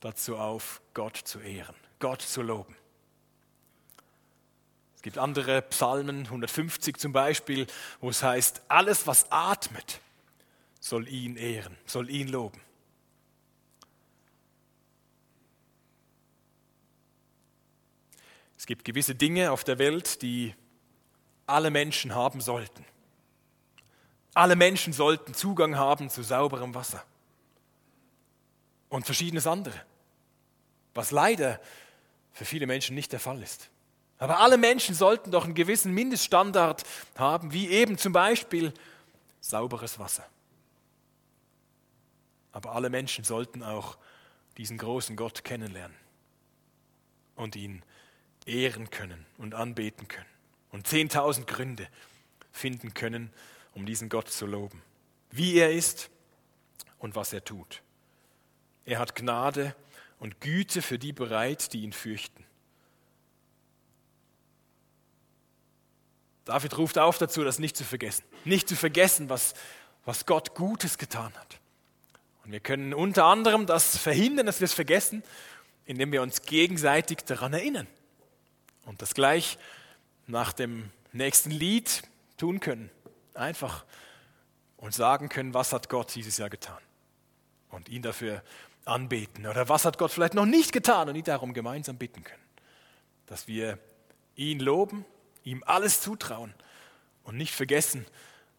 dazu 0.00 0.36
auf, 0.36 0.80
Gott 0.94 1.16
zu 1.16 1.40
ehren, 1.40 1.74
Gott 1.98 2.22
zu 2.22 2.42
loben. 2.42 2.76
Es 4.96 5.02
gibt 5.02 5.18
andere 5.18 5.62
Psalmen, 5.62 6.24
150 6.24 6.96
zum 6.96 7.12
Beispiel, 7.12 7.66
wo 8.00 8.10
es 8.10 8.22
heißt, 8.22 8.62
alles 8.68 9.06
was 9.06 9.30
atmet, 9.30 10.00
soll 10.80 11.06
ihn 11.08 11.36
ehren, 11.36 11.76
soll 11.86 12.10
ihn 12.10 12.28
loben. 12.28 12.60
Es 18.56 18.66
gibt 18.66 18.84
gewisse 18.84 19.14
Dinge 19.14 19.52
auf 19.52 19.62
der 19.62 19.78
Welt, 19.78 20.20
die 20.22 20.54
alle 21.46 21.70
Menschen 21.70 22.14
haben 22.14 22.40
sollten. 22.40 22.84
Alle 24.34 24.56
Menschen 24.56 24.92
sollten 24.92 25.32
Zugang 25.32 25.76
haben 25.76 26.10
zu 26.10 26.22
sauberem 26.22 26.74
Wasser 26.74 27.04
und 28.88 29.06
verschiedenes 29.06 29.46
andere. 29.46 29.80
Was 30.98 31.12
leider 31.12 31.60
für 32.32 32.44
viele 32.44 32.66
Menschen 32.66 32.96
nicht 32.96 33.12
der 33.12 33.20
Fall 33.20 33.40
ist. 33.40 33.70
Aber 34.18 34.40
alle 34.40 34.58
Menschen 34.58 34.96
sollten 34.96 35.30
doch 35.30 35.44
einen 35.44 35.54
gewissen 35.54 35.94
Mindeststandard 35.94 36.82
haben, 37.16 37.52
wie 37.52 37.68
eben 37.68 37.98
zum 37.98 38.12
Beispiel 38.12 38.74
sauberes 39.40 40.00
Wasser. 40.00 40.26
Aber 42.50 42.72
alle 42.72 42.90
Menschen 42.90 43.22
sollten 43.22 43.62
auch 43.62 43.96
diesen 44.56 44.76
großen 44.76 45.14
Gott 45.14 45.44
kennenlernen 45.44 45.96
und 47.36 47.54
ihn 47.54 47.84
ehren 48.44 48.90
können 48.90 49.24
und 49.36 49.54
anbeten 49.54 50.08
können 50.08 50.26
und 50.72 50.88
10.000 50.88 51.44
Gründe 51.44 51.86
finden 52.50 52.92
können, 52.92 53.32
um 53.72 53.86
diesen 53.86 54.08
Gott 54.08 54.30
zu 54.30 54.46
loben. 54.46 54.82
Wie 55.30 55.58
er 55.58 55.70
ist 55.70 56.10
und 56.98 57.14
was 57.14 57.32
er 57.32 57.44
tut. 57.44 57.82
Er 58.84 58.98
hat 58.98 59.14
Gnade 59.14 59.76
und 60.18 60.40
Güte 60.40 60.82
für 60.82 60.98
die 60.98 61.12
bereit, 61.12 61.72
die 61.72 61.82
ihn 61.82 61.92
fürchten. 61.92 62.44
David 66.44 66.78
ruft 66.78 66.98
auf 66.98 67.18
dazu, 67.18 67.44
das 67.44 67.58
nicht 67.58 67.76
zu 67.76 67.84
vergessen. 67.84 68.24
Nicht 68.44 68.68
zu 68.68 68.74
vergessen, 68.74 69.28
was, 69.28 69.54
was 70.04 70.24
Gott 70.24 70.54
Gutes 70.54 70.96
getan 70.96 71.32
hat. 71.34 71.60
Und 72.42 72.52
wir 72.52 72.60
können 72.60 72.94
unter 72.94 73.26
anderem 73.26 73.66
das 73.66 73.98
verhindern, 73.98 74.46
dass 74.46 74.60
wir 74.60 74.64
es 74.64 74.72
vergessen, 74.72 75.22
indem 75.84 76.10
wir 76.10 76.22
uns 76.22 76.42
gegenseitig 76.42 77.18
daran 77.18 77.52
erinnern. 77.52 77.86
Und 78.86 79.02
das 79.02 79.12
gleich 79.12 79.58
nach 80.26 80.54
dem 80.54 80.90
nächsten 81.12 81.50
Lied 81.50 82.02
tun 82.38 82.60
können. 82.60 82.90
Einfach 83.34 83.84
und 84.78 84.94
sagen 84.94 85.28
können, 85.28 85.52
was 85.52 85.74
hat 85.74 85.90
Gott 85.90 86.14
dieses 86.14 86.38
Jahr 86.38 86.48
getan. 86.48 86.78
Und 87.68 87.90
ihn 87.90 88.00
dafür 88.00 88.42
anbeten. 88.88 89.46
Oder 89.46 89.68
was 89.68 89.84
hat 89.84 89.98
Gott 89.98 90.10
vielleicht 90.10 90.34
noch 90.34 90.46
nicht 90.46 90.72
getan 90.72 91.08
und 91.08 91.14
ihn 91.14 91.24
darum 91.24 91.52
gemeinsam 91.52 91.96
bitten 91.96 92.24
können. 92.24 92.42
Dass 93.26 93.46
wir 93.46 93.78
ihn 94.34 94.60
loben, 94.60 95.04
ihm 95.44 95.62
alles 95.66 96.00
zutrauen 96.00 96.54
und 97.24 97.36
nicht 97.36 97.54
vergessen, 97.54 98.06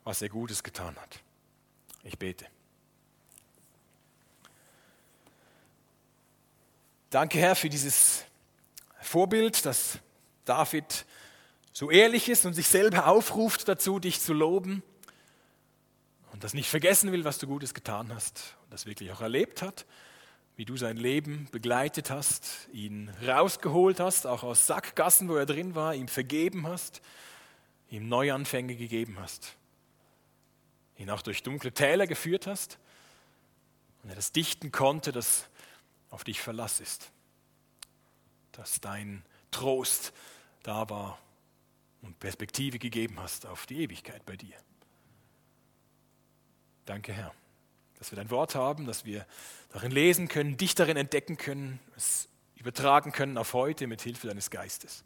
was 0.03 0.21
er 0.21 0.29
Gutes 0.29 0.63
getan 0.63 0.95
hat. 0.97 1.19
Ich 2.03 2.17
bete. 2.17 2.45
Danke, 7.09 7.39
Herr, 7.39 7.55
für 7.55 7.69
dieses 7.69 8.23
Vorbild, 9.01 9.65
dass 9.65 9.99
David 10.45 11.05
so 11.73 11.89
ehrlich 11.89 12.29
ist 12.29 12.45
und 12.45 12.53
sich 12.53 12.67
selber 12.67 13.07
aufruft 13.07 13.67
dazu, 13.67 13.99
dich 13.99 14.19
zu 14.19 14.33
loben 14.33 14.83
und 16.31 16.43
das 16.43 16.53
nicht 16.53 16.69
vergessen 16.69 17.11
will, 17.11 17.23
was 17.23 17.37
du 17.37 17.47
Gutes 17.47 17.73
getan 17.73 18.13
hast 18.13 18.55
und 18.63 18.73
das 18.73 18.85
wirklich 18.85 19.11
auch 19.11 19.21
erlebt 19.21 19.61
hat, 19.61 19.85
wie 20.59 20.65
du 20.65 20.75
sein 20.75 20.97
Leben 20.97 21.47
begleitet 21.53 22.09
hast, 22.09 22.67
ihn 22.73 23.09
rausgeholt 23.25 24.01
hast, 24.01 24.27
auch 24.27 24.43
aus 24.43 24.67
Sackgassen, 24.67 25.29
wo 25.29 25.37
er 25.37 25.45
drin 25.45 25.73
war, 25.73 25.95
ihm 25.95 26.09
vergeben 26.09 26.67
hast, 26.67 27.01
ihm 27.89 28.09
Neuanfänge 28.09 28.75
gegeben 28.75 29.19
hast, 29.21 29.55
ihn 30.97 31.09
auch 31.11 31.21
durch 31.21 31.43
dunkle 31.43 31.71
Täler 31.71 32.07
geführt 32.07 32.45
hast 32.45 32.77
und 34.03 34.09
er 34.09 34.17
das 34.17 34.33
dichten 34.33 34.73
konnte, 34.73 35.13
das 35.13 35.47
auf 36.09 36.25
dich 36.25 36.41
Verlass 36.41 36.81
ist, 36.81 37.09
dass 38.51 38.81
dein 38.81 39.23
Trost 39.51 40.11
da 40.63 40.89
war 40.89 41.19
und 42.01 42.19
Perspektive 42.19 42.79
gegeben 42.79 43.17
hast 43.17 43.45
auf 43.45 43.65
die 43.65 43.81
Ewigkeit 43.81 44.25
bei 44.25 44.35
dir. 44.35 44.57
Danke, 46.85 47.13
Herr 47.13 47.33
dass 47.99 48.11
wir 48.11 48.15
dein 48.15 48.29
Wort 48.29 48.55
haben, 48.55 48.85
dass 48.85 49.03
wir 49.05 49.25
darin 49.69 49.91
lesen 49.91 50.29
können, 50.29 50.57
dich 50.57 50.73
darin 50.73 50.97
entdecken 50.97 51.37
können, 51.37 51.79
es 51.95 52.29
übertragen 52.55 53.11
können 53.11 53.37
auf 53.37 53.53
heute 53.53 53.87
mit 53.87 54.01
Hilfe 54.01 54.27
deines 54.27 54.49
Geistes. 54.49 55.03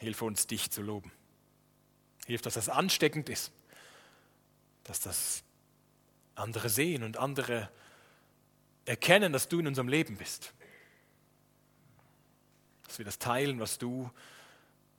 Hilf 0.00 0.20
uns, 0.22 0.46
dich 0.46 0.70
zu 0.70 0.82
loben. 0.82 1.10
Hilf, 2.26 2.42
dass 2.42 2.54
das 2.54 2.68
ansteckend 2.68 3.28
ist, 3.28 3.52
dass 4.84 5.00
das 5.00 5.42
andere 6.34 6.68
sehen 6.68 7.04
und 7.04 7.16
andere 7.16 7.70
erkennen, 8.84 9.32
dass 9.32 9.48
du 9.48 9.60
in 9.60 9.68
unserem 9.68 9.88
Leben 9.88 10.16
bist. 10.16 10.52
Dass 12.86 12.98
wir 12.98 13.04
das 13.04 13.18
teilen, 13.18 13.60
was 13.60 13.78
du 13.78 14.10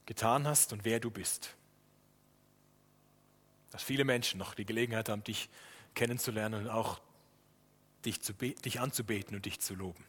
getan 0.06 0.48
hast 0.48 0.72
und 0.72 0.86
wer 0.86 1.00
du 1.02 1.12
bist 1.12 1.57
dass 3.78 3.84
viele 3.84 4.06
Menschen 4.06 4.40
noch 4.40 4.56
die 4.56 4.66
Gelegenheit 4.66 5.08
haben, 5.08 5.24
dich 5.24 5.50
kennenzulernen 5.94 6.64
und 6.66 6.70
auch 6.72 7.00
dich, 8.06 8.20
zu 8.22 8.34
dich 8.34 8.80
anzubeten 8.80 9.36
und 9.36 9.46
dich 9.46 9.60
zu 9.60 9.76
loben. 9.76 10.04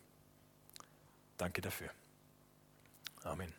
Danke 1.37 1.61
dafür. 1.61 1.90
Amen. 3.24 3.58